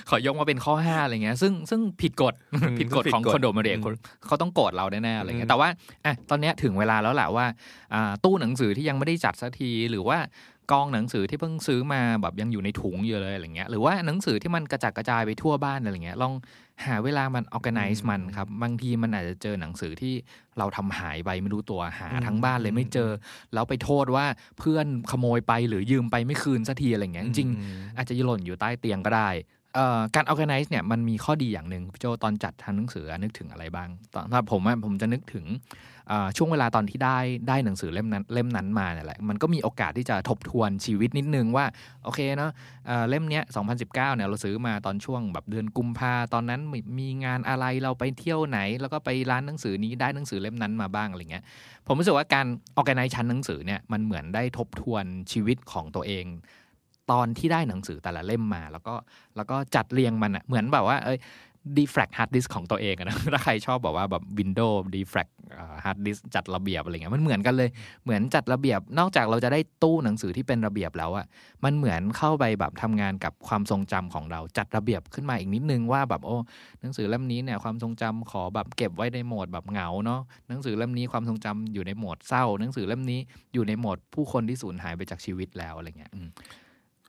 [0.10, 2.34] ขอยกมาเป็นข้อห้าอะไรเงี้ยซึ่งซึ่งผิดกฎ
[2.80, 3.95] ผิดกฎของผิดกฎคอนโดมาเรียอืม
[4.28, 5.69] เขาต้องโกรธเราแน่ๆอะไรเงี้อืยมแต่ว่า
[6.06, 7.45] อะตอนเนี้ยถึงเวลาแล้วแหละว่า
[7.93, 10.17] อ่าตู้หนังสือที่ยังไม่ได้จัดสักทีหรือว่า
[10.71, 16.34] กองหนังสือที่เพิ่งซื้อมาแบบยังอยู่ในถุงอยู่เลยอะไรเงี้ยหรือว่าหนังสือที่มันกระจัดกระจายไปทั่วบ้านอะไรเงี้ยลอง
[16.86, 20.13] หาเวลามัน organize มันครับ บางทีมันอาจจะเจอหนังสือที่
[20.58, 23.10] เราทำหายไปไม่รู้ตัวหาทั้งบ้านเลยไม่เจอ
[23.54, 24.26] แล้วไปโทษว่า
[24.60, 29.41] เพื่อนขโมยไปหรือยืมไปไม่คืนสักทีอะไรเงี้ยจริงๆอาจจะหล่นอยู่ใต้เตียงก็ได้เอ่อ
[30.15, 35.45] การ organize เนี่ยมันมีข้อดีอย่างหนึ่งพี่โจตอนจัดทำหนังสือนึกถึงอะไรบ้างตอนถ้าผมผมจะนึกถึง
[36.38, 41.65] ช่วงเวลาตอนที่ได้ได้หนังสือเล่มนั้นเล่มนั้นมาเนี่ยแหละมันก็มีโอกาสที่จะทบทวนชีวิตนิดนึงว่า
[42.03, 42.51] โอเคเนาะ
[42.86, 46.62] เเล่มเนี้ย 2019 เนี่ยเราซื้อมาตอนช่วงแบบเดือนกุมภาตอนนั้น
[46.99, 51.43] มีงานอะไรเราไปเที่ยวไหน แล้วก็ไปร้านหนังสือนี้ได้หนังสือเล่มนั้นมาบ้างอะไรเงี้ย
[51.88, 52.47] ผมรู้สึกว่าการ
[52.79, 56.25] organize ชั้นหนังสือเนี่ยมันเหมือนได้ทบทวนชีวิตของตัวเอง
[57.11, 58.95] ตอนที่ได้หนังสือแต่ละเล่มมา แล้วก็
[59.35, 61.19] แล้วก็จัดเรียงมันอะเหมือนแบบว่าเอ้ย
[61.77, 67.69] defrag hard disk ของตัวเองนะถ้าใครชอบบอกว่าแบบ Windows defrag อ่า hard disk จัดระเบียบอะไรเงี้ยมันเหมือนกันเลย
[68.03, 71.25] เหมือนจัดระเบียบ นอกจากเราจะได้ตู้หนังสือที่เป็นระเบียบแล้วอะ
[71.63, 76.37] มันเหมือนเข้าไปแบบทำงานกับความทรงจำของเราจัดระเบียบขึ้นมาอีกนิดนึงว่าแบบโอ้
[76.81, 83.19] หนังสือเล่มนี้เนี่ยความทรงจำขอแบบเก็บไว้ในโหมดแบบเหงาเนาะหนังสือเล่มนี้ความทรงจำอยู่ในโหมดเศร้า หนังสือเล่มนี้
[83.53, 86.11] อยู่ในโหมดผู้คนที่สูญหายไปจากชีวิตแล้วอะไรเงี้ย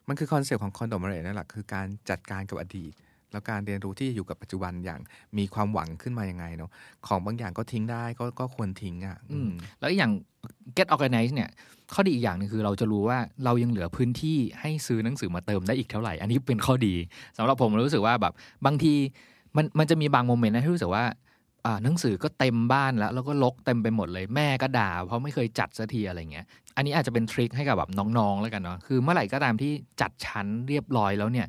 [0.05, 2.93] มมันคือคอนเซปต์ของคอนโดมาริเอะนั่นแหละคือการจัดการกับอดีต
[3.33, 5.01] แล้วการเรียนรู้ที่อยู่กับปัจจุบันอย่าง
[5.39, 6.71] มีความหวังขึ้นมายังไงเนาะ
[7.07, 10.13] ของบางอย่างก็ทิ้งได้ก็ก็ควรทิ้งอะอืมแล้วอีกอย่าง
[10.77, 11.51] get organized เนี่ย
[11.95, 16.95] ข้อดีอีกอย่างหนึงคือเราจะรู้ว่าเรายังเหลือพื้นที่ให้ซื้อหนังสือมาเติมได้อีกเท่าไหร่ อันนี้เป็นข้อดี
[17.39, 18.33] สำหรับผมรู้สึกว่าแบบ
[18.67, 18.95] บางที
[19.57, 21.15] มันมันจะมีบางโมเมนต์นะที่รู้สึกว่าอ่า
[21.85, 26.47] หนังสือก็เต็มบ้านแล้ว แล้วก็ลกเต็มไปหมดเลยแม่ก็ด่า เพราะไม่เคยจัดสักทีอะไรเงี้ย
[26.77, 31.47] อันนี้อาจจะเป็นทริคให้กับแบบน้องๆแล้วกันเนาะคือเมื่อไหร่ก็ตามที่จัดชั้นเรียบร้อยแล้วเนี่ย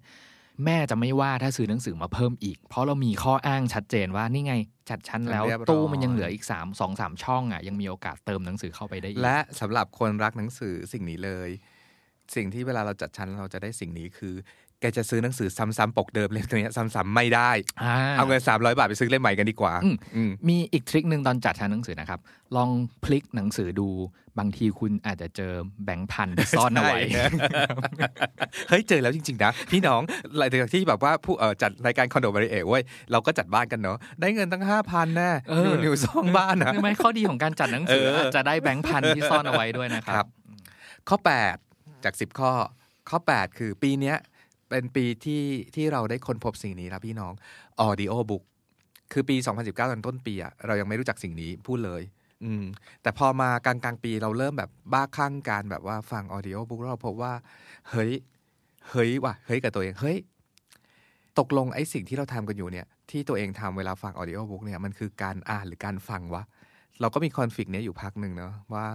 [0.65, 4.53] แม่จะไม่ว่าถ้าซื้อหนังสือมาเพิ่มอีก เพราะเรามีข้ออ้างชัดเจนว่านี่ไง
[4.89, 11.49] จัดชั้นแล้วเรียบร้อยตู้มันยังเหลืออีก3ามสองสามช่องอะยังมีโอกาสเติมหนังสือเข้าไปได้อีกและสำหรับคนรักหนังสือสิ่งนี้เลย
[12.35, 14.33] สิ่งที่เวลาเราจัดชั้นเราจะได้สิ่งนี้คือ
[14.64, 17.51] แกจะซื้อหนังสือซ้ำๆปกเดิมเล่มนี้ซ้ำๆไม่ได้
[17.83, 22.19] อ่าเอาเงิน 300 บาทไปซื้อเล่มใหม่กันดีกว่าอืมอืมมีอีกทริคหนึ่งตอนจัดชั้นหนังสือนะครับ
[22.55, 22.69] ลอง
[23.03, 23.89] พลิกหนังสือดู
[24.39, 25.53] บางทีคุณอาจจะเจอ
[25.85, 27.25] แบงค์พันที่ซ่อนเอาไว้ใช่
[28.69, 30.01] เฮ้ย เจอแล้วจริง ๆ นะ พี่น้อง
[30.37, 40.27] หลังจากที่แบบว่าผู้เอ่อจัดรายการคอนโดบริเอเว้ยเราก็จัดบ้านกันเนาะได้เงินตั้งห้าพันแน่เออนิวนิวซ่องบ้านนะใช่ไหมข้อดีของการจัดหนังสือเออออาจจะได้แบงค์พันที่ซ่อนเอาไว้ด้วยนะคครัรับบ
[41.09, 41.17] ข้อ
[41.61, 42.51] 8 จาก 10 ข้อ
[43.09, 44.17] ข้อ 8 คือปีเนี้ย
[44.69, 45.43] เป็นปีที่
[45.75, 47.33] ที่เราได้ค้นพบสิ่งนี้ครับพี่น้อง
[47.87, 48.43] Audio Book
[49.11, 52.01] คือปี 2019 ตอนต้นปีอะเรายังไม่รู้จักสิ่งนี้พูดเลย
[52.43, 52.63] อืม
[53.01, 57.33] แต่พอมากลางกลางปีเราเริ่มแบบบ้าคลั่งการแบบว่าฟัง Audio Book แล้วเราพบว่า
[57.89, 58.11] เฮ้ย
[58.89, 60.17] เฮ้ยว่ะ เฮ้ยกับตัวเอง เฮ้ย
[61.39, 66.43] ตกลงไอ้สิ่งที่เราทำกันอยู่เนี่ย ที่ตัวเองทำเวลาฟัง Audio Book เนี่ย มันคือการอ่านหรือการฟังวะ
[67.01, 68.87] เราก็มีคอนฟ lict เนี้ยอยู่พักหนึ่งเนาะว่า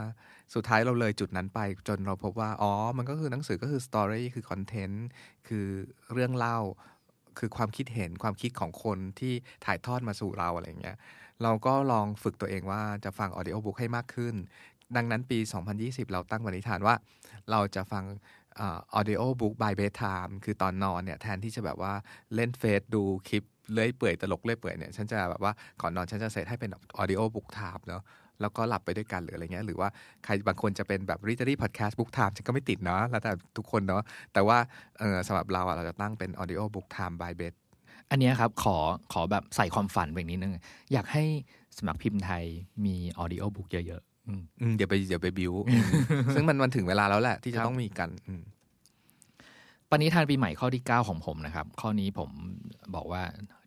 [0.55, 5.07] สุดท้ายเราเลยจุดนั้นไปจนเราพบว่า อ๋อ มันก็คือหนังสือก็คือสตอรี่คือคอนเทนต์
[5.49, 5.67] คือ
[6.13, 6.59] เรื่องเล่า
[7.39, 9.33] คือความคิดเห็นความคิดของคนที่
[9.65, 10.97] ถ่ายทอดมาสู่เราอะไรเงี้ย
[11.43, 14.35] เราก็ลองฝึกตัวเองว่าจะฟัง audiobook ให้มากขึ้น
[14.97, 15.39] ดังนั้นปี
[15.77, 16.95] 2020 เราตั้งปณิธานว่า
[17.51, 18.05] เราจะฟัง
[18.61, 21.95] ออดิโอบุ๊กบายเบ t ไทม์คือตอนนอนเนี่ยแทนที่จะแบบว่า
[22.35, 28.03] เล่นเฟซดูคลิป เรื่อยเปื่อยตลกเรื่อยเปื่อยเนี่ยฉันจะแบบว่าก่อนนอนฉันจะเซตให้เป็น audiobook time เนาะ
[28.41, 29.89] แล้วก็หลับไปด้วยกันหรืออะไรเงี้ยหรือว่า
[30.25, 34.03] ใครบางคนจะเป็นแบบ Readery Podcast book time ฉันก็ไม่ติดเนาะแล้วแต่ทุกคนเนาะ
[34.33, 34.59] แต่ว่า
[34.99, 37.55] เออสำหรับเราอะเราจะตั้งเป็น audio book time by bed
[38.11, 38.77] อันเนี้ยครับ ขอ
[39.13, 40.53] ขอแบบใส่ความฝันไปนิดนึง
[40.93, 41.25] อยากให้
[41.77, 42.45] สำนักพิมพ์ไทย
[42.85, 45.53] มีออดิโอบุ๊กเยอะๆอืมอืมเดี๋ยวไปเดี๋ยวไปบิว
[46.35, 48.43] ซึ่งมันมันถึงเวลาแล้วแหละที่จะครับต้องมีกันอืม
[49.91, 52.31] ปณิธานปีใหม่ข้อที่ 9 ของผมนะครับ ข้อนี้ผม
[52.95, 53.23] บอกว่า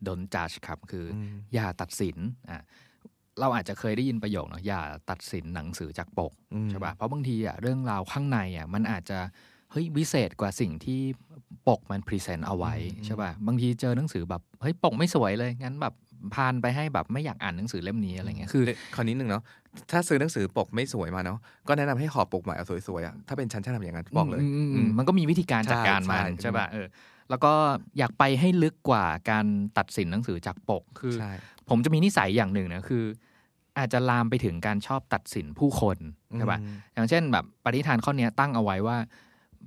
[0.07, 2.17] don't judge ครับ คืออมอย่าตัดสิน
[2.49, 2.63] อะ
[3.39, 9.19] เราอาจจะเคยได้ยินประโยคเนาะอย่าตัดสินหนังสือจากปกอืมใช่ป่ะเพราะบางทีอะเรื่องราวข้างในอะมันอาจจะ
[9.71, 11.01] เฮ้ยวิเศษกว่าสิ่งที่
[11.67, 12.73] ปกมันพรีเซนต์เอาไว้
[13.05, 15.93] ใช่ป่ะบางทีเจอหนังสือแบบเฮ้ยปกไม่สวยเลยงั้นแบบ
[16.33, 18.63] พานไปให้แบบไม่อยากอ่านหนังสือเล่มนี้อะไรเงี้ยคือ
[18.95, 19.43] คราวนี้หนึ่งเนาะ
[19.91, 26.87] ถ้าซื้อหนังสือปกไม่สวยมาเนาะก็แนะนำให้ขอปกใหม่เอาสวยๆอะถ้าเป็นฉันฉันทำอย่างนั้นบอกเลยมมอืมมันก็มีวิธีการจัดการมันใช่ใช่ใช่ป่ะเออ
[27.29, 27.53] แล้วก็
[27.97, 29.45] อยากไปให้ลึกกว่าการ
[29.77, 31.31] ตัดสินหนังสือจากปกคือใช่
[31.69, 33.03] ผมจะมีนิสัยอย่างหนึ่งนะคือ
[33.77, 35.97] อาจจะลามไปถึงการชอบตัดสินผู้คน
[36.37, 38.97] ใช่ป่ะอืมอย่างเช่นแบบปณิธานข้อเนี้ยตั้งเอาไว้ว่า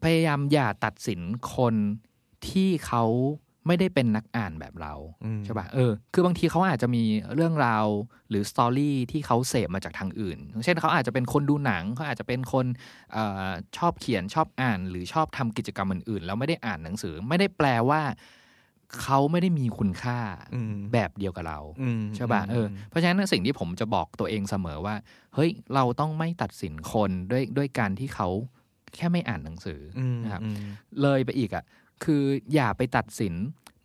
[0.02, 1.20] พยายามอย่าตัดสิน
[1.56, 1.74] คน
[2.48, 3.04] ที่เขา
[3.66, 7.02] ไม่ได้เป็นนักอ่านแบบเราอืมใช่ป่ะเออ คือบางทีเขาอาจจะมี
[7.34, 7.86] เรื่องราว
[8.30, 12.66] หรือสตอรี่ที่เขาเสพมาจากทางอื่นอย่างเช่นเขาอาจจะเป็นคนดูหนังเขาอาจจะเป็นคน
[13.12, 18.02] เออชอบเขียนชอบอ่าน หรือชอบทำกิจกรรมอื่นๆแล้วไม่ได้อ่านหนังสือ ไม่ได้แปลว่า
[19.02, 20.18] เขาไม่ได้มีคุณค่า
[20.54, 24.94] อืมแบบเดียวกับเราอืมใช่ป่ะเออเพราะฉะนั้นสิ่งที่ผมจะบอกตัวเองเสมอว่า
[25.34, 28.28] เฮ้ยเราต้องไม่ตัดสินคนด้วยด้วยการที่เขา
[28.94, 30.56] แค่ไม่อ่านหนังสือออืมนะครับอืม
[31.02, 31.64] เลยไปอีกอะ
[32.04, 32.22] คือ
[32.54, 33.34] อย่าไปตัดสิน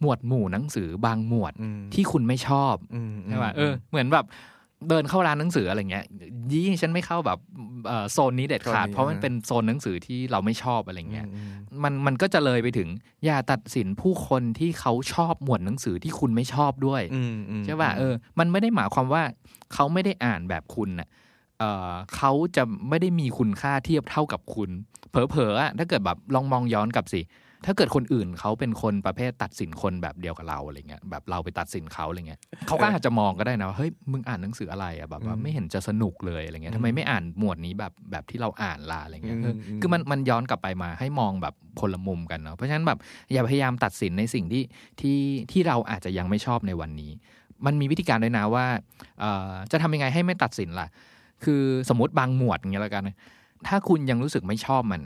[0.01, 4.25] หมวดหมู่หนังสือบางหมวดอืมที่คุณไม่ชอบอืมใช่ป่ะเออเหมือนแบบ
[4.89, 6.05] เดินเข้าร้านหนังสืออะไรเงี้ย
[6.51, 7.39] ยี่ฉันไม่เข้าแบบ
[7.87, 11.51] เอ่อโซนนี้เด็ดขาดโซนนี้เพราะมันอ่าเป็นโซนหนังสือที่เราไม่ชอบอะไรเงี้ยอืม
[11.83, 12.89] มันมันก็จะเลยไปถึง
[13.25, 19.23] อย่าตัดสินผู้คนที่เขาชอบหมวดหนังสือที่คุณไม่ชอบด้วยอืมอืมใช่ป่ะเออ มันไม่ได้หมายความว่า
[19.73, 21.07] เขาไม่ได้อ่านแบบคุณน่ะ
[21.59, 24.69] เออเขาจะไม่ได้มีคุณค่าเทียบเท่ากับคุณ
[25.09, 27.21] เผลอๆอะถ้าเกิดแบบลองมองย้อนกลับสิ
[27.65, 42.99] ถ้าเกิดคนอื่นเขาเป็นคนประเภทตัดสินคนแบบเดียวกับเราอะไรเงี้ยแบบเราไปตัดสินเขาอะไรเงี้ยเขาก็อาจจะมองก็ได้นะว่าเฮ้ยมึงอ่านหนังสืออะไรอะแบบว่าไม่เห็นจะสนุกเลยอะไรเงี้ยทำไมไม่อ่านหมวดนี้แบบแบบที่เราอ่านล่ะอะไรเงี้ยเออคือมันมันย้อนกลับไปมาให้มองแบบคนละมุมกันเนาะเพราะฉะนั้นแบบ
[43.33, 44.63] อย่าพยายามตัดสินในสิ่งที่
[45.01, 45.19] ที่
[45.51, 47.11] ที่เราอาจจะยังไม่ชอบในวันนี้
[47.65, 48.65] มันมีวิธีการด้วยนะว่า
[49.19, 50.87] เอ่อจะทำยังไงให้ไม่ตัดสินล่ะ
[51.43, 53.15] คือสมมติบางหมวดอย่างเงี้ยแล้วกันนะ
[53.67, 55.01] ถ้าคุณยังรู้สึกไม่ชอบมัน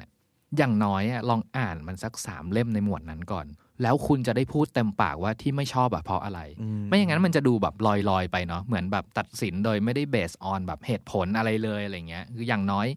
[0.56, 3.48] อะอย่างน้อยอะลองอ่านมันสักสามเล่มในหมวดนั้นก่อน
[3.84, 6.39] แล้วคุณจะได้พูดเต็มปากว่าที่ไม่ชอบอะเพราะอะไร
[6.88, 7.76] ไม่อย่างนั้นมันจะดูแบบ
[8.10, 12.88] ลอยๆไปเนาะเหมือนแบบตัดสินโดยไม่ได้เบสออนแบบเหตุผลอะไรเลยอะไรเงี้ยคืออย่างน้อย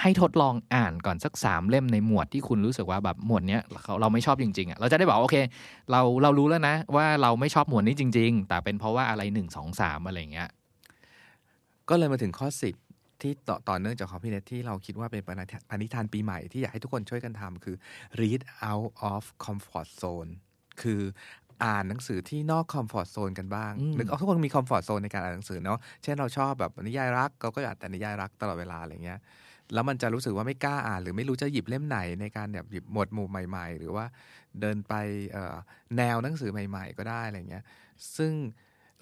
[0.00, 5.36] ให้ทดลองอ่านก่อนสักสามเล่มในหมวดที่คุณรู้สึกว่าแบบหมวดเนี้ยเราเราไม่ชอบจริงๆอะเราจะได้บอกว่าโอเค
[5.90, 10.48] เราเรารู้แล้วนะ ว่าเราไม่ชอบหมวดนี้จริง ๆ แต่เป็นเพราะว่าอะไรหนึ่งสองสามอะไรเงี้ย
[11.88, 12.74] ก็เลยมาถึงข้อสิบ
[13.22, 17.76] ที่ต่อต่อเนื่องจากของพี่เนทที่เราคิดว่าเป็นปณิธานปณิธานปีใหม่ที่อยากให้ทุกคนช่วยกันทำคือ
[18.20, 20.30] read out of comfort zone
[20.82, 21.02] คือ
[21.64, 29.18] อ่านหนังสือที่นอก comfort zone กันบ้างอืมนึกเอาทุกคนมี comfort zone ในการอ่านหนังสือเนาะเช่นเราชอบแบบนิยายรักเราก็อ่านแต่นิยายรักตลอดเวลาอะไรเงี้ย
[29.74, 34.04] แล้วมันจะรู้สึกว่าไม่กล้าอ่าน หรือไม่รู้จะหยิบเล่มไหนในการแบบหยิบหมวดหมู่ใหม่ ๆ หรือว่า
[34.60, 34.94] เดินไป
[35.32, 35.56] เอ่อ
[35.96, 37.64] แนวหนังสือใหม่ ๆ ก็ได้อะไรเงี้ย
[38.16, 38.32] ซึ่ง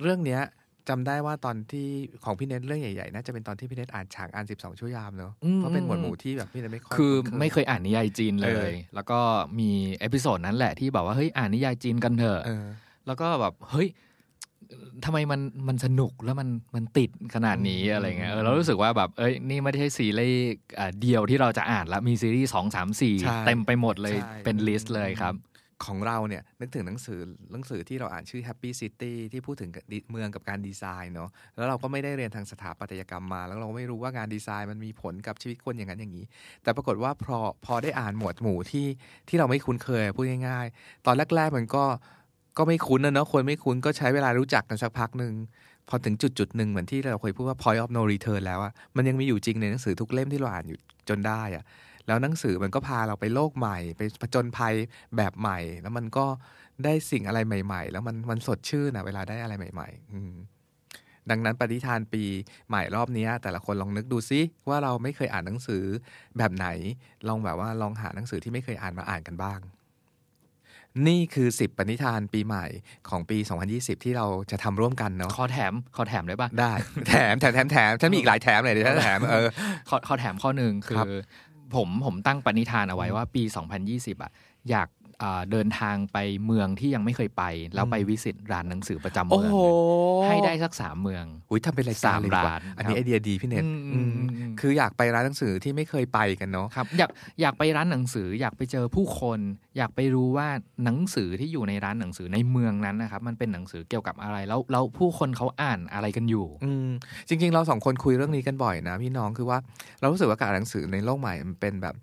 [0.01, 0.43] เรื่องเนี้ย
[0.89, 1.87] จำได้ว่าตอนที่
[2.25, 9.19] ของพี่เนทเรื่องใหญ่ๆน่าจะเป็นตอนที่พี่เนทอ่านฉางอัน12ชั่วยามเนอะอืมเพราะเป็นหมวดหมู่ที่แบบพี่เนทไม่ค่อยคือคุ้นไม่เคยอ่านนิยายจีนเลเออยแล้วก็
[9.59, 9.71] มี
[10.01, 12.67] เอพิโซดนั้นแหละที่บอกว่าเฮ้ยอ่านนิยายจีนกันเถอะเออ
[13.07, 13.89] แล้วก็แบบเฮ้ย
[15.05, 20.43] ทำไมมันมันสนุกแล้วมันมันติดขนาดนี้อืมอะไรเงี้ยเออเรารู้สึกว่าแบบเอ้ยนี่ไม่ได้ใช่ซีรีส์
[20.79, 25.35] อ่าเดียวที่เราจะอ่านละมีซีรีส์สองสามสี่ใช่เต็มไปหมดเลยใช่เป็นลิสต์เลยครับ
[25.87, 27.21] ของเราเนี่ยนึกถึงหนังสือ
[27.53, 29.71] หนังสือที่เราอ่านชื่อ Happy City ที่พูดถึง
[30.11, 36.25] เมืองกับการดีไซน์เนาะแล้วเราก็ไม่ได้เรียนทางสถาปัตยกรรมมา แล้วเราไม่รู้ว่างานดีไซน์มันมีผลกับชีวิตคนอย่างนั้นอย่างนี้
[36.63, 38.87] แต่ปรากฏว่าพอพอได้อ่านหมวดหมู่ที่
[39.29, 41.85] ที่เราไม่คุ้นเคยพูดง่ายๆ ตอนแรกๆมันก็
[42.59, 45.35] ก็ไม่คุ้นนะเนาะคนไม่คุ้นก็ใช้เวลารู้จักกันสักพักหนึ่ง
[45.89, 51.65] พอถึงจุดจุดหนึ่งเหมือนที่เราเคยพูดว่า point of no return แล้วอะมันยังมีอยู่จริงในหนังสือทุกเล่มที่เราอ่านอยู่จนได้อะ
[52.07, 54.75] แล้วหนังสือมันก็พาเราไปโลกใหม่ ไปผจญภัย
[55.17, 56.27] แบบใหม่ แล้วมันก็
[56.85, 60.35] ได้สิ่งอะไรใหม่ ๆ แล้วมันมันสดชื่นนะเวลาได้อะไรใหม่ ๆ อืม
[61.31, 62.25] ดังนั้นปฏิทานปี
[62.69, 65.85] ใหม่รอบเนี้ยแต่ละคนลองนึกดูซิว่าเราไม่เคยอ่านหนังสือ
[66.39, 66.67] แบบไหน
[67.29, 69.61] ลองแบบว่าลองหาหนังสือที่ไม่เคยอ่านมาอ่านกันบ้าง
[71.09, 72.67] นี่คือ 10ปณิธานปีใหม่
[73.09, 73.39] ของปี
[73.71, 76.73] 2020 ที่เราจะทำร่วมกันเนาะขอแถมขอแถมได้ปะได้
[77.09, 79.49] แถมแถมแถมแถมฉันมีอีกหลายแถมเลยเดี๋ยวฉันแถมเออ
[79.89, 81.15] ขอขอแถมข้อหนึ่งคืครับอ
[81.75, 83.43] ผมผมตั้งปณิธานเอาไว้ว่าปี
[83.83, 84.31] 2020อะ
[84.71, 84.89] อยาก
[85.51, 89.59] เดินทางไปเมืองที่ยังไม่เคยไป แล้วไปวิสิตร้านหนังสือประจำโอ้เมืองโห
[90.27, 99.41] ให้ได้สักสามเมืองอุ้ยทำเป็นรายการเลยดีกว่าสามร้านอันนี้ครับไอเดียดีพี่เน็ตอืมอืมอืมอืมคืออยากไปร้านหนังสือที่ไม่เคยไปกันเนาะครับอยากอยากไปร้านหนังสืออยากไปเจอผู้คน
[99.77, 100.49] อยากไปรู้ว่า
[100.85, 106.89] หนังสือที่อยู่ในร้านหนังสือในเมืองนั้นนะครับมันเป็นหนังสือเกี่ยวกับอะไรแล้วแล้วผู้คนเขาอ่านอะไรกันอยู่ อืม
[107.29, 109.59] จริง ๆ เราสองคนคุยเรื่องนี้กันบ่อยนะพี่น้องคือว่า
[110.01, 111.95] เรารู้สึกว่าการอ่านหนังสือในโลกใหม่มันเป็นแบบ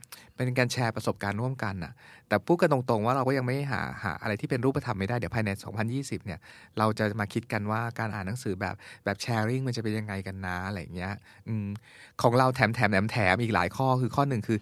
[0.46, 1.94] เป็นการแชร์ประสบการณ์ร่วมกันน่ะ
[2.28, 5.50] แต่พูดกันตรงๆว่าเราก็ยังไม่หาหาอะไรที่เป็นรูปธรรมไม่ได้ เดี๋ยวภายใน
[5.90, 6.40] 2020 เนี่ย
[6.78, 8.76] เราจะมาคิดกันว่าการอ่านหนังสือแบบ
[9.06, 11.14] แบบแชร์ริ่งมันจะเป็นยังไงกันนะอะไรเงี้ย
[11.48, 11.68] อืม
[12.22, 14.58] ของเราแถมแถมแถมแถมอีกหลายข้อคือข้อหนึ่งคือ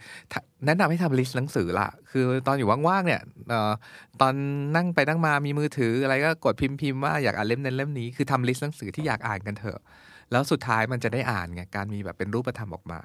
[0.66, 3.72] แนะนำให้ทำ list หนังสือละคือตอนอยู่ว่างๆเนี่ยเอ่อ
[4.22, 4.34] ตอน
[4.76, 9.80] นั่งไปนั่งมามีมือถืออะไรก็กดพิมพ์พิมพ์ว่าอยากอ่านเล่มนั้นเล่มนี้คือทำ list หนังสือที่อยากอ่านกันเถอะ
[10.32, 13.00] แล้วสุดท้ายมันจะได้อ่านไงการมีแบบเป็นรูปธรรมออกมา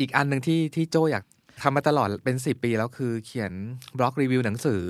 [0.00, 1.24] อีกอันหนึ่งที่ที่โจอยาก
[1.62, 3.52] ทำมาตลอดเป็นสิบปีแล้วคือเขียน
[3.98, 4.84] blog review หนังสือ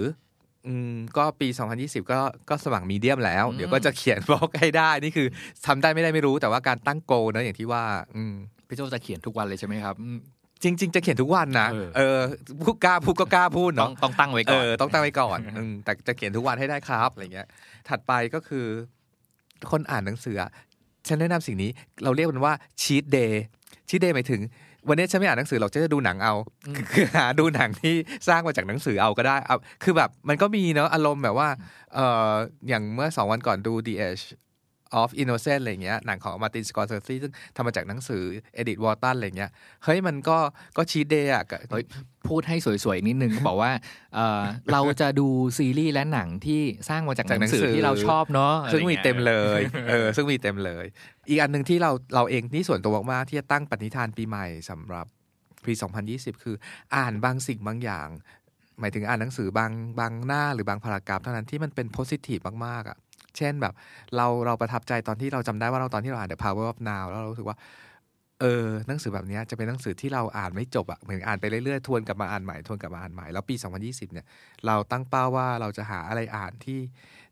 [0.66, 1.48] อืมก็ปี
[1.80, 5.26] 2020 ก็ก็สมัคร Medium แล้ว เดี๋ยวก็จะเขียนบล็อกให้ได้ นี่คือ
[5.66, 7.84] ทำได้ไม่ได้ไม่รู้แต่ว่าการตั้งโกนะอย่างที่ว่า
[8.16, 8.34] อืม
[8.68, 10.18] พี่โจจะเขียนทุกวันเลยใช่ไหมครับอืม
[10.62, 12.18] จริงๆจะเขียนทุกวันนะ เออเออ
[12.62, 17.48] พูดกล้าพูดก็กล้าพูดต้อเนาะงต้องตั้งไว้ก่เออนอต้องตั้งไว้ก่อนอืมแต่จะเขียนทุกวันให้ได้ครับ อะไรเงี้ย
[17.88, 18.66] ถัดไปก็คือ
[19.70, 20.50] คนอ่านหนังสืออะ
[21.08, 21.70] ฉันแนะนำสิ่งนี้
[22.04, 23.44] เราเรียกมันว่าชีตเดย์
[23.88, 24.40] ชีตเดย์หมายถึง
[24.88, 26.34] วันนี้ฉันไม่อ่านหนังสือหรอกฉันจะดูหนังเอา
[26.92, 27.94] คือหาดูหนังที่
[28.28, 31.48] สร้างมาจากหนังสือเอาก็ได้เอาคือแบบมันก็มีเนาะอารมณ์แบบว่า
[31.94, 31.98] เอ
[32.30, 32.32] อ
[32.68, 34.24] อย่างเมื่อสองวันก่อนดู The Age
[35.00, 38.22] of Innocent อะไรเงี้ยหนังของมาตินสกอร์เซซีซึ่งทำมาจากหนังสือ
[38.54, 39.50] เอดิทวอลตันอะไรเงี้ย
[39.84, 40.38] เฮ้ยมันก็
[40.76, 41.84] ก็ชีตเดย์อะก็เฮ้ย
[42.28, 43.72] พูดให้สวยๆนิดนึงบอกว่า
[44.14, 45.28] เอ่อเราจะดู
[45.58, 50.86] ซีรีส์และหนังที่สร้างมาจากหจากหนันังงสืสืออที่เราชอบเนาะซึ่งมีเต็มอะไรเลงี้ยเออซึ่งมีเต็มเลย
[51.28, 55.06] อีกอันหนึ่งที่เราเราเองนี่ส่วนตัวมากๆที่จะตั้งปณิธานปีใหม่สำหรับ
[55.64, 55.72] ปี
[56.08, 56.56] 2020 คือ
[56.96, 58.08] อ่านบางสิ่งบางอย่าง
[58.80, 62.96] หมายถึงอ่านหนังสือบางบางหน้าหรือบางพารากราฟเท่านั้นที่มันเป็นโพสิทีฟมากๆอะ
[63.38, 63.74] เช่นแบบ
[64.16, 67.56] เราเราประทับใจตอนที่เราจำได้ว่าเราตอนที่เราอ่าน The Power of Now แล้วเรารู้สึกว่า
[68.40, 74.26] เออหนังสือแบบนี้จะเป็นหนังสือที่เราอ่านไม่จบอะเหมือนอ่านไปเรื่อยๆ ทวนกลับมาอ่านใหม่ทวนกลับมาอ่านใหม่แล้วปี 2020 เนี่ย
[74.66, 76.80] เราตั้งเป้าว่าเราจะหาอะไรอ่านที่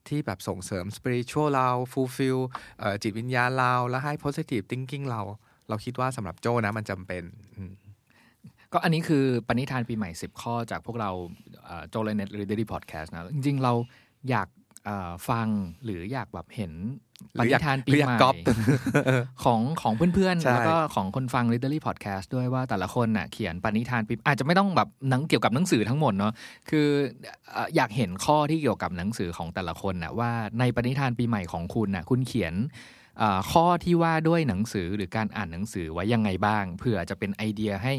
[0.08, 2.38] ที่แบบส่งเสริม spiritual เรา fulfill
[3.02, 5.22] จิตวิญญาณเรา แล้วให้ positive thinking เรา
[5.68, 7.22] เราคิดว่าสำหรับโจนะมันจำเป็น
[8.72, 11.10] ก็อันนี้คือปณิธานปีใหม่ 10 ข้อจากพวกเรา
[11.90, 13.72] โจเลเน็ตหรือ Daily Podcast นะ จริงๆ เรา
[14.30, 14.48] อยาก
[15.28, 15.48] ฟัง
[15.84, 16.72] หรืออยากแบบเห็น
[17.36, 18.34] หปรือณิอยากธานปีหรืออยากใหม่ก๊อป
[19.44, 26.32] ของของเพื่อนใช่ๆแล้วก็ของคนฟัง Literary Podcast ด้วยว่าแต่ละคนน่ะเขียนปณิธานปีอาจจะไม่ต้องแบบหนังเกี่ยวกับหนังสือทั้งหมดเนาะ
[26.70, 26.86] คือ
[27.52, 32.68] เอ่ออยากเห็นข้อที่เกี่ยวกับหนังสือของแต่ละคนน่ะว่าในปณิธานปีใหม่ของคุณน่ะคุณเขียนเอ่อ
[33.52, 37.94] ข้อที่ว่าด้วยหนังสือหรือการอ่านหนังสือไว้ยังไงบ้างเผื่อจะเป็นไอเดียให้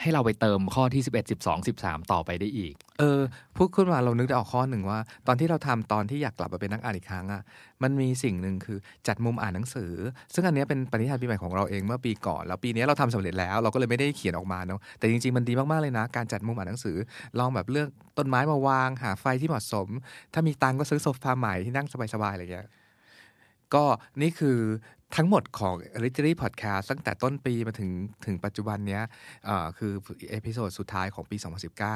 [0.00, 3.20] ให้เราไปเติมข้อที่ 11 12 13 ต่อไปได้อีก เออ
[3.56, 7.42] พูดขึ้นมาเรานึกได้ออกข้อหนึ่งว่า ตอนที่เราทำตอนที่อยากกลับมาเป็นนักอ่านอีกครั้งอะ
[7.82, 8.78] มันมีสิ่งหนึ่งคือ
[9.08, 9.92] จัดมุมอ่านหนังสือ
[10.34, 16.96] ซึ่งอันนี้เป็นปณิธานปีใหม่ของเราเองเมื่อปีก่อน แล้วปีนี้เราทำสำเร็จแล้ว เราก็เลยไม่ได้เขียนออกมาเนาะแต่จริงๆมันดีมากๆเลยนะ การจัดมุมอ่านหนังสือ
[17.38, 19.88] ลองแบบเลือกต้นไม้มาวาง หาไฟที่เหมาะสม
[20.32, 22.68] ถ้ามีตังก็ซื้อโซฟาใหม่ที่นั่งสบายๆอะไรเงี้ย
[23.74, 23.84] ก็
[24.20, 24.58] นี่คือ
[25.16, 27.90] ทั้งหมดของ Literary Podcast ตั้งแต่ต้นปีมาถึง
[28.26, 29.02] ถึงปัจจุบันเนี้ย
[29.78, 29.92] คือ
[30.30, 31.36] episode สุดท้ายของปี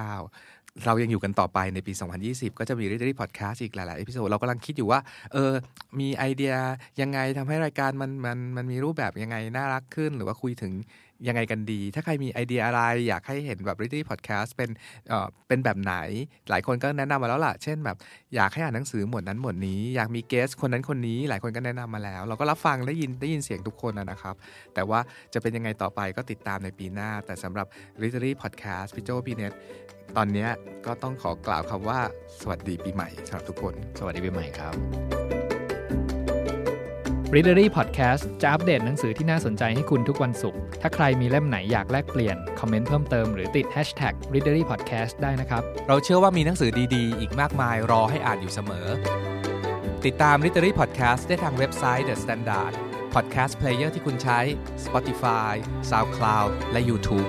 [0.07, 1.93] 2019 เรายังอยู่กันต่อไปในปี
[2.27, 5.01] 2020 ก็จะมี Literary Podcast อีกหลาย ๆ เอพิโซดเรากำลังคิดอยู่ว่า
[5.33, 5.53] เออ
[6.01, 6.55] มีไอเดีย
[7.01, 10.73] ยังไงทำให้รายการมันมันมันมีรูปแบบยังไง น่ารักขึ้น หรือว่าคุยถึง
[11.29, 14.71] ยังไงกันดี ถ้าใครมีไอเดียอะไร อยากให้เห็นแบบ Literary Podcast เป็น
[15.09, 15.95] เอ่อเป็นแบบไหน
[16.51, 17.97] หลายคนก็แนะนำมาแล้วล่ะ เช่นแบบ
[18.35, 24.35] อยากให้อ่านหนังสือหมวดนั้นหมวดนี้ อยากมีเกสคนนั้นคนนี้ หลายคนก็แนะนำมาแล้ว เราก็รับฟังได้ยินได้ยินเสียงทุกคนนะครับ
[24.75, 25.01] แต่ว่า
[25.35, 27.67] จะเป็นยังไงต่อไปก็ติดตามในปีหน้า แต่สำหรับ
[28.01, 29.53] Literary Podcast พี่โจพี่เน็ต
[30.17, 30.51] ตอนเนี้ย
[30.87, 32.01] ก็ต้องขอกล่าวคำว่า
[32.41, 34.75] สวัสดีปีใหม่สำหรับทุกคน สวัสดีปีใหม่ครับ
[37.35, 48.87] Readery Podcast จะอัปเดตหนังสือที่น่าสนใจให้คุณทุกวันศุกร์ ถ้าใครมีเล่มไหนอยากแลกเปลี่ยน คอมเมนต์เพิ่มเติมหรือติด Hashtag Readery Podcast ได้นะครับ เราเชื่อว่ามีหนังสือดีๆ อีกมากมายรอให้อ่านอยู่เสมอ
[50.07, 52.73] ติดตาม Literary Podcast ได้ทางเว็บไซต์ The Standard
[53.15, 54.39] Podcast Player ที่คุณใช้
[54.85, 55.53] Spotify
[55.91, 57.29] SoundCloud และ YouTube